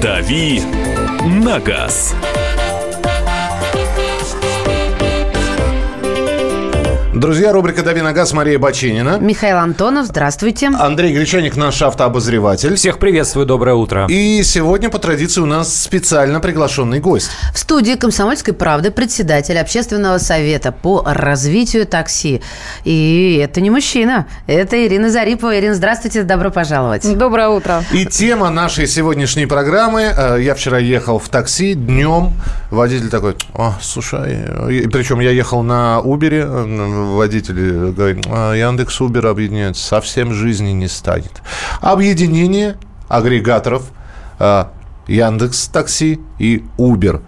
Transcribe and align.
«Дави 0.00 0.62
на 1.24 1.58
газ». 1.60 2.14
Друзья, 7.24 7.54
рубрика 7.54 7.82
«Дави 7.82 8.02
на 8.02 8.12
газ» 8.12 8.34
Мария 8.34 8.58
Бачинина. 8.58 9.16
Михаил 9.18 9.56
Антонов, 9.56 10.04
здравствуйте. 10.04 10.66
Андрей 10.66 11.14
Гречаник, 11.14 11.56
наш 11.56 11.80
автообозреватель. 11.80 12.74
Всех 12.74 12.98
приветствую, 12.98 13.46
доброе 13.46 13.76
утро. 13.76 14.06
И 14.10 14.42
сегодня, 14.42 14.90
по 14.90 14.98
традиции, 14.98 15.40
у 15.40 15.46
нас 15.46 15.74
специально 15.74 16.38
приглашенный 16.38 17.00
гость. 17.00 17.30
В 17.54 17.58
студии 17.58 17.94
«Комсомольской 17.94 18.52
правды» 18.52 18.90
председатель 18.90 19.56
общественного 19.58 20.18
совета 20.18 20.70
по 20.70 21.02
развитию 21.02 21.86
такси. 21.86 22.42
И 22.84 23.40
это 23.42 23.62
не 23.62 23.70
мужчина, 23.70 24.26
это 24.46 24.86
Ирина 24.86 25.08
Зарипова. 25.08 25.58
Ирина, 25.58 25.74
здравствуйте, 25.74 26.24
добро 26.24 26.50
пожаловать. 26.50 27.10
Доброе 27.16 27.48
утро. 27.48 27.82
И 27.90 28.04
тема 28.04 28.50
нашей 28.50 28.86
сегодняшней 28.86 29.46
программы. 29.46 30.12
э, 30.14 30.42
Я 30.42 30.54
вчера 30.54 30.76
ехал 30.76 31.18
в 31.18 31.30
такси 31.30 31.72
днем. 31.72 32.34
Водитель 32.70 33.08
такой, 33.08 33.34
о, 33.54 33.72
слушай, 33.80 34.44
э, 34.46 34.88
причем 34.92 35.20
я 35.20 35.30
ехал 35.30 35.62
на 35.62 36.00
Убере, 36.00 36.44
водитель 37.14 37.92
говорит, 37.92 38.26
«А, 38.28 38.52
Яндекс 38.54 39.00
Убер 39.00 39.26
объединяется, 39.26 39.84
совсем 39.84 40.32
жизни 40.32 40.70
не 40.70 40.88
станет. 40.88 41.42
Объединение 41.80 42.76
агрегаторов 43.08 43.90
э, 44.38 44.64
Яндекс 45.06 45.68
Такси 45.68 46.20
и 46.38 46.64
Убер. 46.76 47.20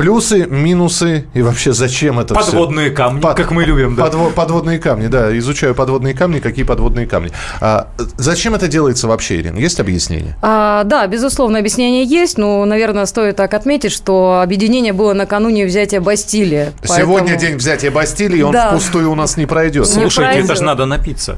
Плюсы, 0.00 0.46
минусы 0.46 1.26
и 1.34 1.42
вообще 1.42 1.74
зачем 1.74 2.18
это? 2.18 2.34
Подводные 2.34 2.90
камни, 2.90 3.20
как 3.20 3.50
мы 3.50 3.64
любим, 3.64 3.96
да. 3.96 4.06
Подво- 4.06 4.32
подводные 4.32 4.78
камни, 4.78 5.08
да. 5.08 5.36
Изучаю 5.36 5.74
подводные 5.74 6.14
камни. 6.14 6.38
Какие 6.38 6.64
подводные 6.64 7.06
камни? 7.06 7.30
А, 7.60 7.88
зачем 8.16 8.54
это 8.54 8.66
делается 8.66 9.08
вообще, 9.08 9.36
Ирина? 9.42 9.58
Есть 9.58 9.78
объяснение? 9.78 10.36
А, 10.40 10.84
да, 10.84 11.06
безусловно, 11.06 11.58
объяснение 11.58 12.04
есть, 12.06 12.38
но, 12.38 12.64
наверное, 12.64 13.04
стоит 13.04 13.36
так 13.36 13.52
отметить, 13.52 13.92
что 13.92 14.40
объединение 14.42 14.94
было 14.94 15.12
накануне 15.12 15.66
взятия 15.66 16.00
Бастилии. 16.00 16.72
Сегодня 16.82 17.26
поэтому- 17.34 17.38
день 17.38 17.56
взятия 17.58 17.90
Бастилии, 17.90 18.38
и 18.38 18.42
он 18.42 18.52
Да. 18.52 18.70
впустую 18.70 19.10
у 19.12 19.14
нас 19.14 19.36
не 19.36 19.44
пройдет. 19.44 19.84
Не 19.86 19.92
Слушайте, 19.92 20.22
это 20.22 20.32
пройдет. 20.46 20.56
же 20.56 20.62
надо 20.64 20.86
напиться. 20.86 21.36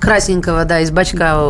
Красненького, 0.00 0.64
да, 0.64 0.78
из 0.80 0.92
бачка 0.92 1.40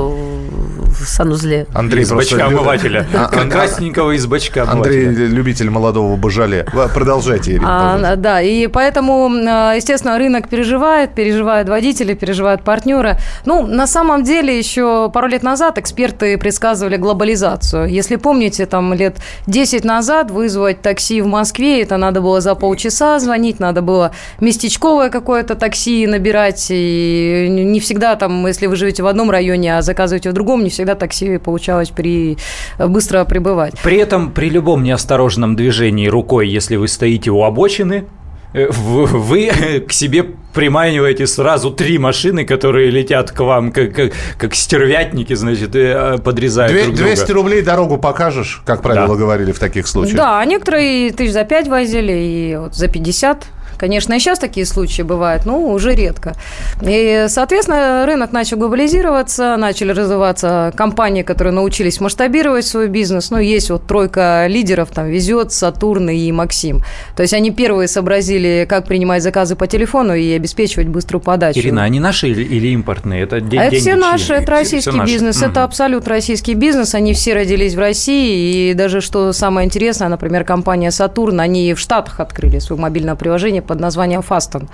в 0.91 1.07
санузле. 1.07 1.67
Андрей 1.75 2.03
из 2.03 2.13
бачка 2.13 2.37
лю- 2.37 2.59
омывателя. 2.59 3.07
А, 3.15 3.31
а, 3.33 3.49
Красненького 3.49 4.13
из 4.13 4.27
бачка 4.27 4.69
Андрей 4.71 5.07
любитель 5.07 5.71
молодого 5.71 6.17
божале. 6.17 6.67
Продолжайте, 6.95 7.53
Ирина. 7.53 7.95
А, 8.13 8.17
да, 8.17 8.43
и 8.43 8.67
поэтому, 8.67 9.29
естественно, 9.75 10.19
рынок 10.19 10.49
переживает, 10.49 11.15
переживают 11.15 11.69
водители, 11.69 12.15
переживают 12.15 12.63
партнеры. 12.63 13.17
Ну, 13.45 13.67
на 13.67 13.87
самом 13.87 14.25
деле, 14.25 14.57
еще 14.59 15.11
пару 15.13 15.29
лет 15.29 15.43
назад 15.43 15.79
эксперты 15.79 16.37
предсказывали 16.39 16.97
глобализацию. 16.97 17.87
Если 17.89 18.17
помните, 18.17 18.67
там 18.67 18.93
лет 18.95 19.17
10 19.47 19.85
назад 19.85 20.31
вызвать 20.31 20.83
такси 20.83 21.21
в 21.21 21.27
Москве, 21.27 21.83
это 21.83 21.97
надо 21.97 22.21
было 22.21 22.41
за 22.41 22.55
полчаса 22.55 23.19
звонить, 23.19 23.61
надо 23.61 23.83
было 23.83 24.13
местечковое 24.41 25.11
какое-то 25.11 25.55
такси 25.55 26.07
набирать, 26.07 26.67
и 26.71 27.47
не 27.49 27.81
всегда 27.81 28.17
там, 28.17 28.47
если 28.47 28.67
вы 28.67 28.77
живете 28.77 29.03
в 29.03 29.07
одном 29.07 29.31
районе, 29.31 29.79
а 29.79 29.83
заказываете 29.83 30.31
в 30.31 30.33
другом, 30.33 30.63
не 30.65 30.71
всегда 30.71 30.80
такси 30.95 31.39
получалось 31.39 31.91
при... 31.91 32.37
быстро 32.79 33.25
прибывать. 33.25 33.75
При 33.83 33.97
этом 33.97 34.31
при 34.31 34.51
любом 34.51 34.83
неосторожном 34.83 35.57
движении 35.57 36.09
рукой, 36.09 36.49
если 36.49 36.77
вы 36.77 36.89
стоите 36.89 37.31
у 37.31 37.43
обочины, 37.43 37.95
э, 37.95 38.05
вы 38.53 39.51
к 39.89 39.93
себе 39.93 40.25
приманиваете 40.53 41.27
сразу 41.27 41.71
три 41.71 41.99
машины, 41.99 42.45
которые 42.45 42.91
летят 42.91 43.31
к 43.31 43.39
вам, 43.41 43.71
как, 43.71 43.95
как, 43.95 44.13
как 44.39 44.55
стервятники, 44.55 45.35
значит, 45.35 45.77
и 45.77 45.81
э, 45.81 46.19
подрезают 46.19 46.73
Две- 46.73 46.85
друг 46.85 46.97
друга. 46.97 47.15
200 47.15 47.33
рублей 47.33 47.63
дорогу 47.63 47.99
покажешь, 47.99 48.63
как 48.67 48.83
правило, 48.83 49.09
Да. 49.09 49.15
говорили 49.15 49.53
в 49.53 49.59
таких 49.61 49.87
случаях. 49.87 50.17
Да, 50.17 50.41
а 50.41 50.45
некоторые 50.45 51.13
тысяч 51.13 51.33
за 51.33 51.45
5 51.45 51.69
возили, 51.69 52.13
и 52.13 52.57
вот 52.57 52.75
за 52.75 52.89
50. 52.89 53.45
Конечно, 53.79 54.13
и 54.13 54.19
сейчас 54.19 54.39
такие 54.39 54.67
случаи 54.67 55.01
бывают, 55.01 55.47
но 55.47 55.59
уже 55.73 55.95
редко. 55.95 56.35
И, 56.83 57.25
соответственно, 57.29 58.05
рынок 58.05 58.31
начал 58.31 58.59
глобализироваться, 58.59 59.57
начали 59.57 59.93
развиваться 59.93 60.71
компании, 60.77 61.23
которые 61.23 61.55
научились 61.55 61.99
масштабировать 61.99 62.67
свой 62.67 62.89
бизнес. 62.89 63.31
Ну, 63.31 63.39
есть 63.39 63.71
вот 63.71 63.87
тройка 63.87 64.45
лидеров, 64.49 64.91
там, 64.91 65.07
Везет, 65.07 65.53
Сатурн 65.53 66.11
и 66.11 66.31
Максим. 66.31 66.83
То 67.17 67.23
есть 67.23 67.33
они 67.33 67.53
первые 67.53 67.89
сообразили, 67.89 68.40
как 68.69 68.87
принимать 68.87 69.23
заказы 69.23 69.57
по 69.57 69.67
телефону 69.67 70.15
и 70.15 70.33
обеспечивать 70.33 70.89
быструю 70.89 71.21
подачу. 71.21 71.59
Ирина, 71.61 71.83
они 71.85 72.01
наши 72.01 72.29
или, 72.29 72.43
или 72.43 72.69
импортные? 72.69 73.23
Это 73.23 73.37
А 73.37 73.39
это 73.65 73.77
все 73.77 73.97
наши, 73.97 74.35
это 74.35 74.51
российский 74.51 74.91
все 74.91 74.99
наши. 74.99 75.13
бизнес, 75.13 75.41
Мгм. 75.41 75.51
это 75.51 75.65
абсолютно 75.65 76.11
российский 76.11 76.55
бизнес, 76.55 76.95
они 76.95 77.15
все 77.15 77.35
родились 77.35 77.75
в 77.75 77.79
России, 77.79 78.71
и 78.71 78.75
даже 78.75 79.01
что 79.01 79.33
самое 79.33 79.67
интересное, 79.67 80.09
например, 80.09 80.45
компания 80.45 80.91
«Сатурн», 80.91 81.41
они 81.41 81.75
в 81.75 81.79
Штатах 81.79 82.21
открыли 82.21 82.59
свое 82.59 82.81
мобильное 82.81 83.15
приложение 83.15 83.63
под 83.63 83.81
названием 83.81 84.23
«Фастон». 84.23 84.69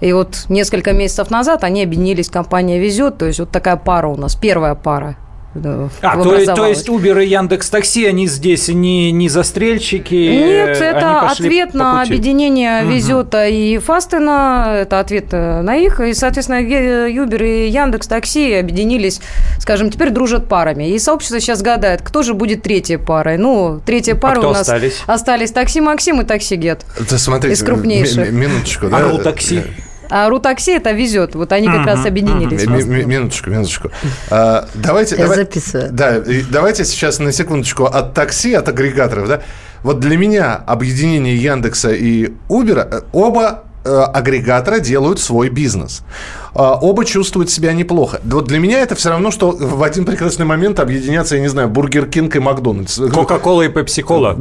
И 0.00 0.12
вот 0.12 0.44
несколько 0.50 0.92
месяцев 0.92 1.30
назад 1.30 1.64
они 1.64 1.82
объединились, 1.82 2.28
компания 2.28 2.78
«Везет», 2.78 3.18
то 3.18 3.26
есть 3.26 3.38
вот 3.40 3.50
такая 3.50 3.76
пара 3.76 4.08
у 4.08 4.16
нас, 4.16 4.34
первая 4.36 4.74
пара. 4.74 5.16
А, 6.02 6.22
то, 6.22 6.34
есть- 6.34 6.54
то 6.54 6.66
есть 6.66 6.88
Uber 6.88 7.24
и 7.24 7.28
Яндекс 7.28 7.70
Такси, 7.70 8.06
они 8.06 8.26
здесь 8.26 8.68
не, 8.68 9.10
не 9.12 9.28
застрельщики? 9.28 10.14
Нет, 10.14 10.80
э, 10.80 10.84
это 10.84 11.20
ответ 11.30 11.74
на 11.74 12.00
пути. 12.00 12.14
объединение 12.14 12.82
Мгм. 12.82 12.90
Везета 12.92 13.46
и 13.46 13.78
Фастена, 13.78 14.78
это 14.82 15.00
ответ 15.00 15.26
э, 15.32 15.62
на 15.62 15.76
их, 15.76 16.00
и, 16.00 16.14
соответственно, 16.14 16.62
Ге- 16.62 17.12
Юбер 17.12 17.42
и 17.44 17.68
Яндекс 17.68 18.06
Такси 18.06 18.54
объединились, 18.54 19.20
скажем, 19.58 19.90
теперь 19.90 20.10
дружат 20.10 20.48
парами. 20.48 20.90
И 20.90 20.98
сообщество 20.98 21.40
сейчас 21.40 21.62
гадает, 21.62 22.02
кто 22.02 22.22
же 22.22 22.34
будет 22.34 22.62
третьей 22.62 22.96
парой. 22.98 23.36
Ну, 23.38 23.80
третья 23.84 24.14
пара 24.14 24.40
А 24.40 24.46
у 24.48 24.50
нас 24.50 24.62
остались? 24.62 25.02
остались 25.06 25.50
Такси 25.52 25.80
Максим 25.80 26.20
и 26.20 26.24
Такси 26.24 26.56
Гет. 26.56 26.84
Это, 27.00 27.18
смотрите, 27.18 27.54
Из 27.54 27.62
крупнейших. 27.62 28.16
ми- 28.18 28.30
ми- 28.30 28.46
минуточку. 28.46 28.86
А 28.86 28.90
да? 28.90 29.08
Рутакси? 29.08 29.62
А 30.10 30.28
Рутакси 30.28 30.70
это 30.76 30.92
везет. 30.92 31.34
Вот 31.34 31.52
они 31.52 31.66
как 31.68 31.86
раз 31.86 32.06
объединились. 32.06 32.66
Ми- 32.66 32.84
ми- 32.84 33.04
Минуточку, 33.04 33.50
минуточку. 33.50 33.90
А, 34.30 34.66
давайте, 34.74 35.16
Я 35.16 35.28
записываю. 35.28 35.88
Да, 35.92 36.22
давайте 36.50 36.84
сейчас 36.84 37.18
на 37.18 37.32
секундочку 37.32 37.84
от 37.84 38.14
такси, 38.14 38.54
от 38.54 38.68
агрегаторов, 38.68 39.28
да. 39.28 39.40
Вот 39.82 40.00
для 40.00 40.16
меня 40.16 40.54
объединение 40.66 41.36
Яндекса 41.36 41.90
и 41.92 42.32
Убера, 42.48 42.88
э, 42.90 43.00
оба 43.12 43.62
э, 43.84 44.02
агрегатора 44.14 44.80
делают 44.80 45.20
свой 45.20 45.48
бизнес. 45.48 46.02
А, 46.54 46.74
Оба 46.74 47.04
чувствуют 47.04 47.50
себя 47.50 47.72
неплохо. 47.72 48.18
Вот 48.24 48.46
для 48.48 48.58
меня 48.58 48.80
это 48.80 48.94
все 48.96 49.10
равно, 49.10 49.30
что 49.30 49.50
в 49.52 49.80
один 49.82 50.04
прекрасный 50.04 50.44
момент 50.44 50.80
объединятся, 50.80 51.36
я 51.36 51.42
не 51.42 51.48
знаю, 51.48 51.68
Бургер 51.68 52.06
Кинг 52.06 52.34
и 52.34 52.40
Макдональдс. 52.40 52.98
Кока-кола 53.12 53.62
и 53.62 53.68
Пепси-кола. 53.68 54.34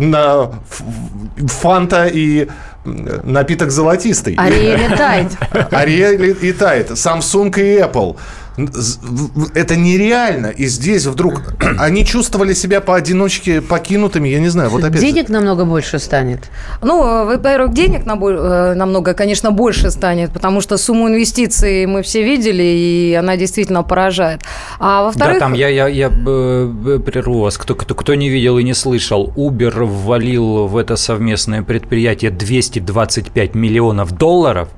Фанта 1.47 2.07
и 2.07 2.47
напиток 2.85 3.71
золотистый. 3.71 4.35
Ариэль 4.35 4.89
и 4.89 4.96
Тайд. 4.96 5.31
Ариэль 5.71 6.37
и 6.41 6.53
Тайд. 6.53 6.91
Samsung 6.91 7.49
и 7.59 7.79
Apple. 7.81 8.15
Это 8.57 9.75
нереально. 9.75 10.47
И 10.47 10.67
здесь 10.67 11.05
вдруг 11.05 11.41
они 11.79 12.05
чувствовали 12.05 12.53
себя 12.53 12.81
поодиночке 12.81 13.61
покинутыми. 13.61 14.29
Я 14.29 14.39
не 14.39 14.49
знаю, 14.49 14.69
вот 14.69 14.83
опять... 14.83 15.01
же. 15.01 15.01
Денег 15.01 15.29
намного 15.29 15.65
больше 15.65 15.99
станет. 15.99 16.49
Ну, 16.81 17.25
во-первых, 17.25 17.73
денег 17.73 18.03
э, 18.05 18.73
намного, 18.75 19.13
конечно, 19.13 19.51
больше 19.51 19.91
станет, 19.91 20.31
потому 20.31 20.61
что 20.61 20.77
сумму 20.77 21.07
инвестиций 21.07 21.85
мы 21.85 22.01
все 22.01 22.23
видели, 22.23 22.63
и 22.63 23.13
она 23.13 23.35
действительно 23.37 23.83
поражает. 23.83 24.41
А 24.79 25.03
во-вторых... 25.03 25.35
Да, 25.35 25.39
там 25.39 25.53
я, 25.53 25.67
я, 25.67 25.87
я 25.87 26.07
э, 26.07 26.73
э, 26.85 26.99
прерву 26.99 27.41
вас. 27.41 27.57
Кто, 27.57 27.75
кто, 27.75 27.93
кто 27.93 28.15
не 28.15 28.29
видел 28.29 28.57
и 28.57 28.63
не 28.63 28.73
слышал, 28.73 29.33
Uber 29.35 29.83
ввалил 29.83 30.67
в 30.67 30.77
это 30.77 30.95
совместное 30.95 31.61
предприятие 31.61 32.31
225 32.31 33.55
миллионов 33.55 34.11
долларов, 34.11 34.69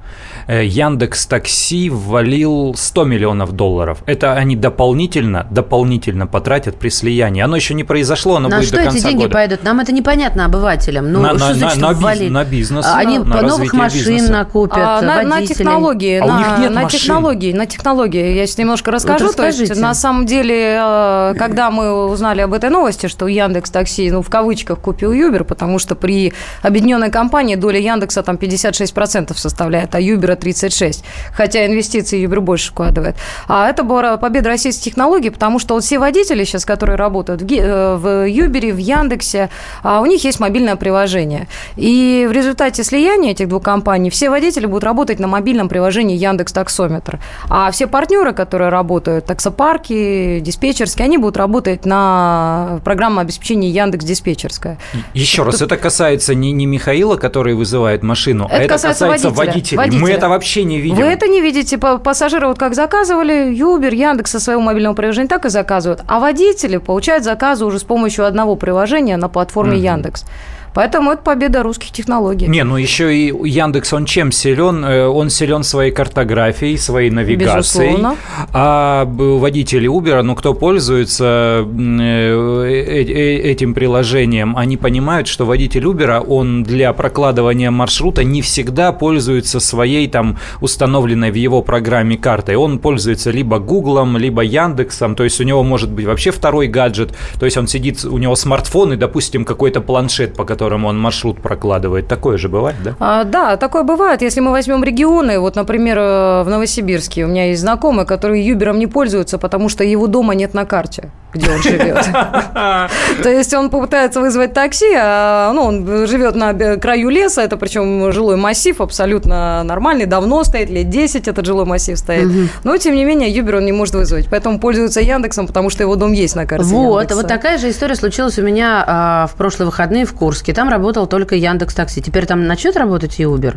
э, 0.47 0.65
Яндекс 0.65 1.27
Такси 1.27 1.89
ввалил 1.89 2.73
100 2.75 3.03
миллионов 3.03 3.51
долларов. 3.51 3.66
Это 4.05 4.33
они 4.33 4.55
дополнительно, 4.55 5.47
дополнительно 5.51 6.27
потратят 6.27 6.77
при 6.77 6.89
слиянии. 6.89 7.41
Оно 7.41 7.55
еще 7.55 7.73
не 7.73 7.83
произошло, 7.83 8.35
оно 8.37 8.49
на 8.49 8.57
будет 8.57 8.67
что 8.67 8.75
до 8.77 8.81
эти 8.83 8.89
конца 8.91 9.07
деньги 9.09 9.21
года. 9.23 9.33
пойдут? 9.33 9.63
Нам 9.63 9.79
это 9.79 9.91
непонятно 9.91 10.45
обывателям. 10.45 11.11
Ну, 11.11 11.21
На- 11.21 11.29
что 11.37 11.47
на- 11.49 11.53
значит 11.53 11.81
на- 11.81 11.91
на 11.91 11.97
ввалить? 11.97 12.31
на 12.31 12.43
бизнес, 12.45 12.85
А 12.85 12.97
Они 12.97 13.19
на- 13.19 13.25
на 13.25 13.41
новых 13.41 13.73
машин 13.73 13.99
бизнеса. 13.99 14.31
накупят, 14.31 14.77
А, 14.77 15.01
на, 15.01 15.21
на 15.23 15.45
технологии, 15.45 16.19
А 16.19 16.25
у 16.25 16.27
на, 16.27 16.37
них 16.37 16.47
нет 16.59 16.71
на 16.71 16.81
машин. 16.83 16.99
технологии, 16.99 17.53
на 17.53 17.65
технологии. 17.65 18.33
Я 18.35 18.45
сейчас 18.47 18.57
немножко 18.57 18.91
расскажу. 18.91 19.31
То 19.33 19.45
есть, 19.47 19.75
на 19.75 19.93
самом 19.93 20.25
деле, 20.25 20.79
э, 20.81 21.33
когда 21.37 21.71
мы 21.71 22.07
узнали 22.07 22.41
об 22.41 22.53
этой 22.53 22.69
новости, 22.69 23.07
что 23.07 23.27
Яндекс 23.27 23.69
Такси, 23.71 24.09
ну, 24.11 24.21
в 24.21 24.29
кавычках, 24.29 24.79
купил 24.79 25.11
Юбер, 25.11 25.43
потому 25.43 25.79
что 25.79 25.95
при 25.95 26.33
объединенной 26.61 27.09
компании 27.11 27.55
доля 27.55 27.79
Яндекса 27.79 28.23
там 28.23 28.37
56% 28.37 29.37
составляет, 29.37 29.93
а 29.95 29.99
Юбера 29.99 30.35
36%. 30.35 31.03
Хотя 31.33 31.65
инвестиции 31.65 32.19
Юбер 32.19 32.41
больше 32.41 32.71
вкладывает. 32.71 33.15
А 33.47 33.56
А 33.57 33.69
это 33.69 33.83
была 33.83 34.17
победа 34.17 34.49
российских 34.49 34.83
технологий, 34.83 35.31
потому 35.31 35.57
что 35.57 35.73
вот 35.73 35.83
все 35.83 35.97
водители 35.97 36.43
сейчас, 36.43 36.63
которые 36.63 36.95
работают 36.95 37.41
в, 37.41 37.51
э, 37.51 37.95
в 37.95 38.27
Юбере, 38.29 38.71
в 38.71 38.77
Яндексе, 38.77 39.49
а 39.81 40.01
у 40.01 40.05
них 40.05 40.23
есть 40.23 40.39
мобильное 40.39 40.75
приложение. 40.75 41.47
И 41.75 42.27
в 42.29 42.31
результате 42.31 42.83
слияния 42.83 43.31
этих 43.31 43.47
двух 43.47 43.63
компаний 43.63 44.09
все 44.11 44.29
водители 44.29 44.67
будут 44.67 44.83
работать 44.83 45.19
на 45.19 45.27
мобильном 45.27 45.69
приложении 45.69 46.15
Яндекс 46.15 46.53
Таксометр. 46.53 47.19
А 47.49 47.71
все 47.71 47.87
партнеры, 47.87 48.33
которые 48.33 48.69
работают, 48.69 49.25
таксопарки, 49.25 50.39
диспетчерские, 50.39 51.05
они 51.05 51.17
будут 51.17 51.37
работать 51.37 51.85
на 51.85 52.79
программном 52.83 53.19
обеспечении 53.19 53.71
Яндекс 53.71 54.05
Диспетчерская. 54.05 54.77
Еще 55.15 55.43
раз, 55.43 55.61
это 55.61 55.77
касается 55.77 56.35
не, 56.35 56.51
не 56.51 56.65
Михаила, 56.67 57.15
который 57.15 57.55
вызывает 57.55 58.03
машину, 58.03 58.45
Это 58.45 58.55
а 58.55 58.59
это 58.59 58.73
касается 58.73 59.05
касается 59.05 59.29
водителя. 59.31 59.47
водителей. 59.47 59.77
Водителя. 59.77 60.01
Мы 60.01 60.09
это 60.11 60.29
вообще 60.29 60.63
не 60.63 60.79
видим. 60.79 60.97
Вы 60.97 61.03
это 61.03 61.27
не 61.27 61.41
видите. 61.41 61.77
Па- 61.77 61.97
Пассажиры 61.97 62.47
вот 62.47 62.59
как 62.59 62.75
заказывали, 62.75 63.46
Юбер, 63.51 63.93
Яндекс 63.93 64.31
со 64.31 64.39
своего 64.39 64.61
мобильного 64.61 64.95
приложения 64.95 65.27
так 65.27 65.45
и 65.45 65.49
заказывают. 65.49 66.01
А 66.07 66.19
водители 66.19 66.77
получают 66.77 67.23
заказы 67.23 67.65
уже 67.65 67.79
с 67.79 67.83
помощью 67.83 68.25
одного 68.25 68.55
приложения 68.55 69.17
на 69.17 69.29
платформе 69.29 69.77
Яндекс. 69.77 70.25
Поэтому 70.73 71.11
это 71.11 71.23
победа 71.23 71.63
русских 71.63 71.91
технологий. 71.91 72.47
Не, 72.47 72.63
ну 72.63 72.77
еще 72.77 73.15
и 73.15 73.33
Яндекс, 73.49 73.93
он 73.93 74.05
чем 74.05 74.31
силен? 74.31 74.85
Э, 74.85 75.07
Он 75.07 75.29
силен 75.29 75.63
своей 75.63 75.91
картографией, 75.91 76.77
своей 76.77 77.09
навигацией. 77.09 77.87
Безусловно. 77.93 78.15
А 78.53 79.05
водители 79.05 79.89
Uber, 79.89 80.21
ну 80.21 80.35
кто 80.35 80.53
пользуется 80.53 81.65
э- 81.67 83.03
э- 83.07 83.51
этим 83.51 83.73
приложением, 83.73 84.55
они 84.55 84.77
понимают, 84.77 85.27
что 85.27 85.45
водитель 85.45 85.85
Uber, 85.85 86.19
он 86.19 86.63
для 86.63 86.93
прокладывания 86.93 87.71
маршрута 87.71 88.23
не 88.23 88.41
всегда 88.41 88.91
пользуется 88.91 89.59
своей 89.59 90.07
там 90.07 90.37
установленной 90.61 91.31
в 91.31 91.35
его 91.35 91.61
программе 91.63 92.17
картой. 92.17 92.55
Он 92.55 92.77
пользуется 92.77 93.31
либо 93.31 93.57
Гуглом, 93.59 94.17
либо 94.17 94.43
Яндексом, 94.43 95.15
то 95.15 95.23
есть 95.23 95.41
у 95.41 95.43
него 95.43 95.63
может 95.63 95.91
быть 95.91 96.05
вообще 96.05 96.29
второй 96.31 96.67
гаджет, 96.67 97.15
то 97.39 97.45
есть 97.45 97.57
он 97.57 97.67
сидит, 97.67 98.05
у 98.05 98.17
него 98.19 98.35
смартфон 98.35 98.93
и, 98.93 98.95
допустим, 98.95 99.43
какой-то 99.43 99.81
планшет, 99.81 100.35
по 100.35 100.45
которому 100.45 100.66
он 100.73 100.99
маршрут 100.99 101.41
прокладывает. 101.41 102.07
Такое 102.07 102.37
же 102.37 102.49
бывает, 102.49 102.75
да? 102.83 102.95
А, 102.99 103.23
да, 103.23 103.57
такое 103.57 103.83
бывает. 103.83 104.21
Если 104.21 104.39
мы 104.39 104.51
возьмем 104.51 104.83
регионы, 104.83 105.39
вот, 105.39 105.55
например, 105.55 105.97
э, 105.97 106.43
в 106.43 106.49
Новосибирске 106.49 107.25
у 107.25 107.27
меня 107.27 107.47
есть 107.47 107.61
знакомый, 107.61 108.05
который 108.05 108.41
Юбером 108.41 108.79
не 108.79 108.87
пользуется, 108.87 109.37
потому 109.37 109.69
что 109.69 109.83
его 109.83 110.07
дома 110.07 110.35
нет 110.35 110.53
на 110.53 110.65
карте, 110.65 111.11
где 111.37 111.49
он 111.51 111.61
живет. 111.61 112.05
То 113.23 113.29
есть 113.29 113.53
он 113.53 113.69
попытается 113.69 114.19
вызвать 114.19 114.53
такси, 114.53 114.93
а 114.97 115.51
ну, 115.53 115.63
он 115.63 116.07
живет 116.07 116.35
на 116.35 116.53
краю 116.77 117.09
леса, 117.09 117.41
это 117.41 117.57
причем 117.57 118.11
жилой 118.11 118.35
массив 118.35 118.79
абсолютно 118.81 119.63
нормальный, 119.63 120.05
давно 120.05 120.43
стоит, 120.43 120.69
лет 120.69 120.89
10 120.89 121.27
этот 121.27 121.45
жилой 121.45 121.65
массив 121.65 121.97
стоит. 121.97 122.29
Но, 122.63 122.77
тем 122.77 122.95
не 122.95 123.05
менее, 123.05 123.29
Юбер 123.29 123.57
он 123.57 123.65
не 123.65 123.71
может 123.71 123.95
вызвать, 123.95 124.27
поэтому 124.29 124.59
пользуется 124.59 125.01
Яндексом, 125.01 125.47
потому 125.47 125.69
что 125.69 125.83
его 125.83 125.95
дом 125.95 126.13
есть 126.13 126.35
на 126.35 126.45
карте 126.45 126.65
Вот, 126.65 127.11
вот 127.11 127.27
такая 127.27 127.57
же 127.57 127.69
история 127.69 127.95
случилась 127.95 128.37
у 128.39 128.41
меня 128.41 128.83
а, 128.85 129.27
в 129.27 129.35
прошлые 129.35 129.67
выходные 129.67 130.05
в 130.05 130.13
Курске. 130.13 130.53
Там 130.53 130.69
работал 130.69 131.07
только 131.07 131.35
Яндекс 131.35 131.75
Такси. 131.75 132.01
Теперь 132.01 132.25
там 132.25 132.45
начнет 132.47 132.75
работать 132.77 133.19
и 133.19 133.23
Uber. 133.23 133.55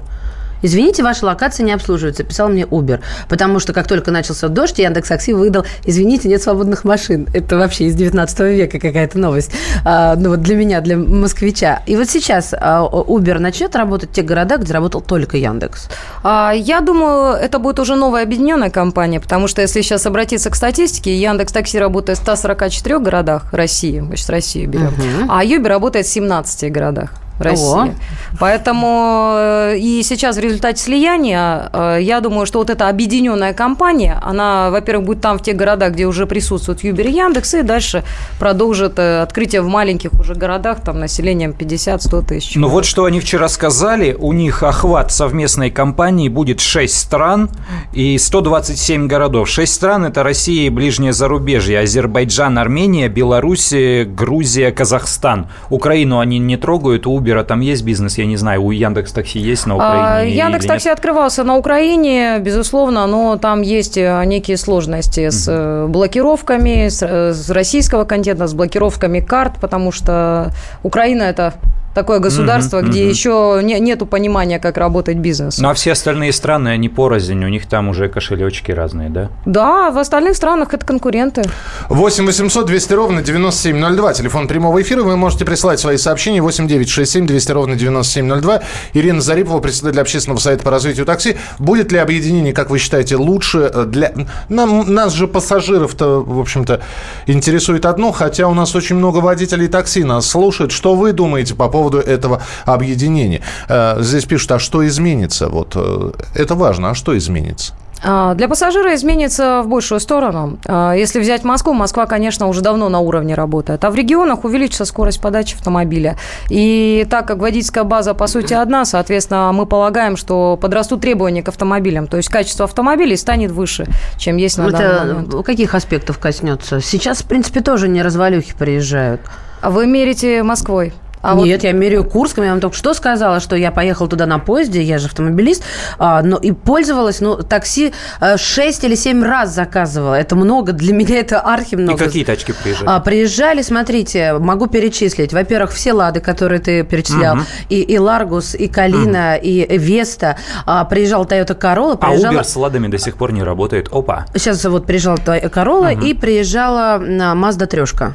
Извините, 0.62 1.02
ваша 1.02 1.26
локация 1.26 1.64
не 1.64 1.72
обслуживается, 1.72 2.24
писал 2.24 2.48
мне 2.48 2.62
Uber. 2.62 3.00
Потому 3.28 3.60
что 3.60 3.72
как 3.72 3.86
только 3.86 4.10
начался 4.10 4.48
дождь, 4.48 4.78
Яндекс 4.78 5.08
Такси 5.08 5.32
выдал, 5.32 5.64
извините, 5.84 6.28
нет 6.28 6.42
свободных 6.42 6.84
машин. 6.84 7.28
Это 7.34 7.56
вообще 7.56 7.86
из 7.86 7.94
19 7.94 8.40
века 8.40 8.78
какая-то 8.78 9.18
новость. 9.18 9.52
А, 9.84 10.16
ну 10.16 10.30
вот 10.30 10.42
для 10.42 10.56
меня, 10.56 10.80
для 10.80 10.96
москвича. 10.96 11.82
И 11.86 11.96
вот 11.96 12.08
сейчас 12.08 12.52
а, 12.52 12.84
Uber 12.84 13.38
начнет 13.38 13.74
работать 13.76 14.10
в 14.10 14.12
тех 14.12 14.24
городах, 14.24 14.60
где 14.60 14.72
работал 14.72 15.00
только 15.00 15.36
Яндекс. 15.36 15.88
А, 16.22 16.52
Я 16.54 16.80
думаю, 16.80 17.34
это 17.34 17.58
будет 17.58 17.78
уже 17.78 17.96
новая 17.96 18.22
объединенная 18.22 18.70
компания, 18.70 19.20
потому 19.20 19.48
что 19.48 19.62
если 19.62 19.82
сейчас 19.82 20.06
обратиться 20.06 20.50
к 20.50 20.54
статистике, 20.56 21.16
Яндекс 21.20 21.52
Такси 21.52 21.78
работает 21.78 22.18
в 22.18 22.22
144 22.22 22.98
городах 22.98 23.52
России, 23.52 24.02
сейчас 24.10 24.28
Россию 24.28 24.68
берем, 24.68 24.92
а 25.28 25.44
Юбер 25.44 25.70
работает 25.70 26.06
в 26.06 26.10
17 26.10 26.72
городах. 26.72 27.10
России. 27.40 27.90
О. 27.90 27.94
Поэтому 28.38 29.34
э, 29.37 29.78
и 29.78 30.02
сейчас 30.02 30.37
в 30.37 30.40
результате 30.40 30.82
слияния, 30.82 31.70
э, 31.72 31.98
я 32.00 32.20
думаю, 32.20 32.46
что 32.46 32.58
вот 32.58 32.70
эта 32.70 32.88
объединенная 32.88 33.52
компания, 33.52 34.19
она, 34.22 34.70
во-первых, 34.70 35.06
будет 35.06 35.20
там 35.20 35.38
в 35.38 35.42
тех 35.42 35.56
городах, 35.56 35.92
где 35.92 36.06
уже 36.06 36.26
присутствует 36.26 36.84
Юбер 36.84 37.08
и 37.08 37.12
Яндекс, 37.12 37.54
и 37.54 37.62
дальше 37.62 38.04
продолжит 38.38 38.98
э, 38.98 39.22
открытие 39.22 39.62
в 39.62 39.69
маленьких 39.69 40.12
уже 40.14 40.34
городах, 40.34 40.81
там 40.81 41.00
населением 41.00 41.54
50-100 41.58 42.26
тысяч. 42.26 42.54
Ну 42.56 42.69
вот 42.69 42.84
что 42.84 43.04
они 43.04 43.20
вчера 43.20 43.48
сказали, 43.48 44.16
у 44.19 44.32
них 44.32 44.62
охват 44.62 45.12
совместной 45.12 45.70
компании 45.70 46.28
будет 46.28 46.60
6 46.60 46.94
стран 46.94 47.50
и 47.93 48.16
127 48.19 49.06
городов. 49.06 49.48
6 49.48 49.72
стран 49.72 50.04
это 50.04 50.22
Россия 50.22 50.66
и 50.66 50.70
ближнее 50.70 51.12
зарубежье, 51.12 51.81
Азербайджан, 51.81 52.58
Армения, 52.58 53.08
Беларусь, 53.08 53.72
Грузия, 54.06 54.70
Казахстан. 54.70 55.48
Украину 55.69 56.20
они 56.20 56.38
не 56.38 56.56
трогают, 56.56 57.06
у 57.06 57.12
Uber 57.31 57.44
там 57.44 57.61
есть 57.61 57.82
бизнес, 57.82 58.19
я 58.19 58.27
не 58.27 58.37
знаю, 58.37 58.62
у 58.62 58.71
Яндекс 58.71 59.12
Такси 59.12 59.38
есть 59.38 59.67
на 59.67 59.77
Украине 59.77 60.43
А, 60.43 60.47
Яндекс? 60.47 60.67
Такси 60.67 60.88
открывался 60.88 61.44
на 61.44 61.56
Украине, 61.56 62.38
безусловно, 62.41 63.06
но 63.06 63.37
там 63.37 63.62
есть 63.62 63.97
э, 63.97 64.23
некие 64.25 64.56
сложности 64.56 65.31
с 65.31 65.47
э, 65.49 65.87
блокировками, 65.87 66.88
с, 66.88 67.03
э, 67.03 67.32
с 67.32 67.50
российского 67.50 68.05
контента, 68.05 68.47
с 68.47 68.55
блокировками 68.55 69.21
карт, 69.21 69.55
потому 69.61 69.93
что 69.93 70.53
Украина 70.82 71.23
это 71.23 71.55
такое 71.94 72.19
государство, 72.20 72.78
Мгм, 72.78 72.90
где 72.90 73.00
мгм. 73.02 73.10
еще 73.10 73.60
не, 73.62 73.78
нету 73.81 74.06
понимания, 74.06 74.58
как 74.58 74.76
работать 74.78 75.16
бизнесу. 75.16 75.62
Ну 75.62 75.69
а 75.70 75.75
все 75.75 75.92
остальные 75.92 76.32
страны, 76.32 76.69
они 76.69 76.88
порознь, 76.88 77.44
у 77.44 77.48
них 77.48 77.66
там 77.66 77.88
уже 77.88 78.08
кошелечки 78.08 78.72
разные, 78.72 79.08
да? 79.10 79.28
Да, 79.44 79.90
в 79.90 79.98
остальных 79.98 80.37
странах 80.37 80.72
это 80.75 80.87
конкуренты. 80.87 81.42
8 81.88 82.26
800 82.26 82.66
200 82.66 82.92
ровно 82.92 83.22
9702. 83.22 84.12
Телефон 84.14 84.48
прямого 84.48 84.81
эфира. 84.81 85.02
Вы 85.02 85.16
можете 85.16 85.44
присылать 85.44 85.81
свои 85.81 85.96
сообщения. 85.96 86.40
8 86.40 86.66
9 86.69 86.88
6 86.88 87.10
7 87.10 87.26
200 87.26 87.52
ровно 87.52 87.75
9702. 87.76 88.60
Ирина 88.94 89.20
Зарипова, 89.20 89.60
председатель 89.60 90.00
общественного 90.00 90.38
совета 90.38 90.62
по 90.62 90.70
развитию 90.70 91.06
такси. 91.06 91.36
Будет 91.58 91.93
ли 91.93 91.98
объединение, 91.98 92.52
как 92.52 92.70
вы 92.70 92.78
считаете, 92.78 93.16
лучше 93.16 93.70
э, 93.72 93.84
для... 93.86 94.12
Нам, 94.48 94.93
нас 94.93 95.12
же 95.12 95.26
пассажиров-то, 95.26 96.22
в 96.22 96.38
общем-то, 96.40 96.81
интересует 97.26 97.84
одно, 97.86 98.12
хотя 98.12 98.46
у 98.48 98.54
нас 98.54 98.75
очень 98.75 98.96
много 98.96 99.19
водителей 99.19 99.69
такси 99.69 100.04
нас 100.04 100.26
слушают. 100.26 100.72
Что 100.72 100.94
вы 100.94 101.12
думаете 101.12 101.54
по 101.54 101.69
поводу 101.69 101.80
этого 101.88 102.43
объединения? 102.67 103.41
Э, 103.69 103.97
Здесь 104.00 104.25
пишут, 104.25 104.53
а 104.53 104.59
что 104.59 104.87
изменится? 104.87 105.49
Вот 105.49 105.73
э, 105.75 106.12
это 106.35 106.55
важно, 106.55 106.91
а 106.91 106.94
что 106.94 107.17
изменится? 107.17 107.75
А, 108.03 108.32
Для 108.35 108.49
пассажира 108.49 108.94
изменится 108.94 109.61
в 109.62 109.69
большую 109.69 110.00
сторону. 110.00 110.59
А, 110.67 110.94
Если 110.94 111.21
взять 111.21 111.44
Москву, 111.44 111.75
Москва, 111.75 112.06
конечно, 112.06 112.47
уже 112.49 112.62
давно 112.62 112.88
на 112.88 113.00
уровне 113.00 113.35
работает. 113.35 113.85
А 113.85 113.91
в 113.91 113.94
регионах 113.94 114.44
увеличится 114.44 114.87
скорость 114.87 115.21
подачи 115.21 115.55
автомобиля. 115.55 116.17
И 116.49 117.06
так 117.11 117.27
как 117.27 117.38
водительская 117.38 117.85
база, 117.85 118.15
по 118.15 118.27
сути, 118.27 118.55
одна, 118.55 118.87
соответственно, 118.87 119.53
мы 119.53 119.67
полагаем, 119.67 120.17
что 120.17 120.56
подрастут 120.59 121.03
требования 121.03 121.43
к 121.43 121.49
автомобилям. 121.49 122.06
То 122.06 122.17
есть 122.17 122.31
качество 122.31 122.65
автомобилей 122.65 123.17
станет 123.19 123.50
выше, 123.50 123.87
чем 124.17 124.38
есть 124.38 124.56
на 124.56 124.70
данный 124.70 124.87
Это 124.87 125.15
момент. 125.15 125.44
каких 125.44 125.75
аспектов 125.75 126.19
коснется? 126.19 126.81
Сейчас, 126.81 127.19
в 127.19 127.27
принципе, 127.27 127.60
тоже 127.60 127.87
не 127.89 128.01
развалюхи 128.01 128.55
приезжают. 128.58 129.20
А 129.60 129.69
Вы 129.69 129.87
мерите 129.87 130.43
Москвой? 130.43 130.94
А 131.22 131.34
вот 131.34 131.44
Нет, 131.44 131.65
я 131.65 131.72
меряю 131.72 132.05
Курском. 132.05 132.44
Я 132.44 132.50
вам 132.50 132.60
только 132.60 132.77
что 132.77 132.94
сказала, 132.94 133.41
что 133.41 133.56
я 133.56 133.70
поехала 133.70 134.08
туда 134.08 134.27
на 134.27 134.39
поезде, 134.39 134.82
я 134.82 134.98
же 134.98 135.06
автомобилист, 135.06 135.62
а, 135.98 136.22
но 136.22 136.36
и 136.36 136.53
пользовалась, 136.53 137.20
ну, 137.20 137.36
такси 137.36 137.93
6 138.36 138.84
или 138.84 138.94
7 138.94 139.22
раз 139.22 139.55
заказывала. 139.55 140.15
Это 140.15 140.36
много, 140.36 140.72
для 140.72 140.94
меня 140.94 141.19
это 141.19 141.41
архи 141.41 141.74
И 141.74 141.77
много. 141.77 141.98
какие 141.98 142.24
тачки 142.24 142.53
приезжают? 142.53 142.91
А, 142.91 143.00
приезжали, 143.00 143.62
смотрите, 143.62 144.34
могу 144.39 144.67
перечислить. 144.67 145.32
Во-первых, 145.32 145.72
все 145.72 145.93
лады, 145.93 146.20
которые 146.20 146.60
ты 146.60 146.82
перечислял, 146.84 147.39
и, 147.69 147.81
и 147.81 147.98
Ларгус, 147.98 148.55
и 148.55 148.69
Калина, 148.69 149.36
и 149.36 149.77
Веста. 149.79 150.36
А, 150.67 150.84
приезжал 150.84 151.24
Toyota 151.24 151.58
Corolla, 151.58 151.98
а 152.00 152.08
приезжала... 152.08 152.34
Uber 152.34 152.44
с 152.44 152.56
ладами 152.56 152.89
до 152.89 152.98
сих 152.98 153.17
пор 153.17 153.32
не 153.32 153.43
работает. 153.43 153.89
Опа. 153.93 154.27
Сейчас 154.34 154.65
вот 154.65 154.86
приезжала 154.86 155.17
Toyota 155.17 155.50
Corolla 155.50 156.00
и 156.03 156.15
приезжала 156.15 156.98
на 156.98 157.34
Mazda 157.34 157.67
трешка. 157.67 158.15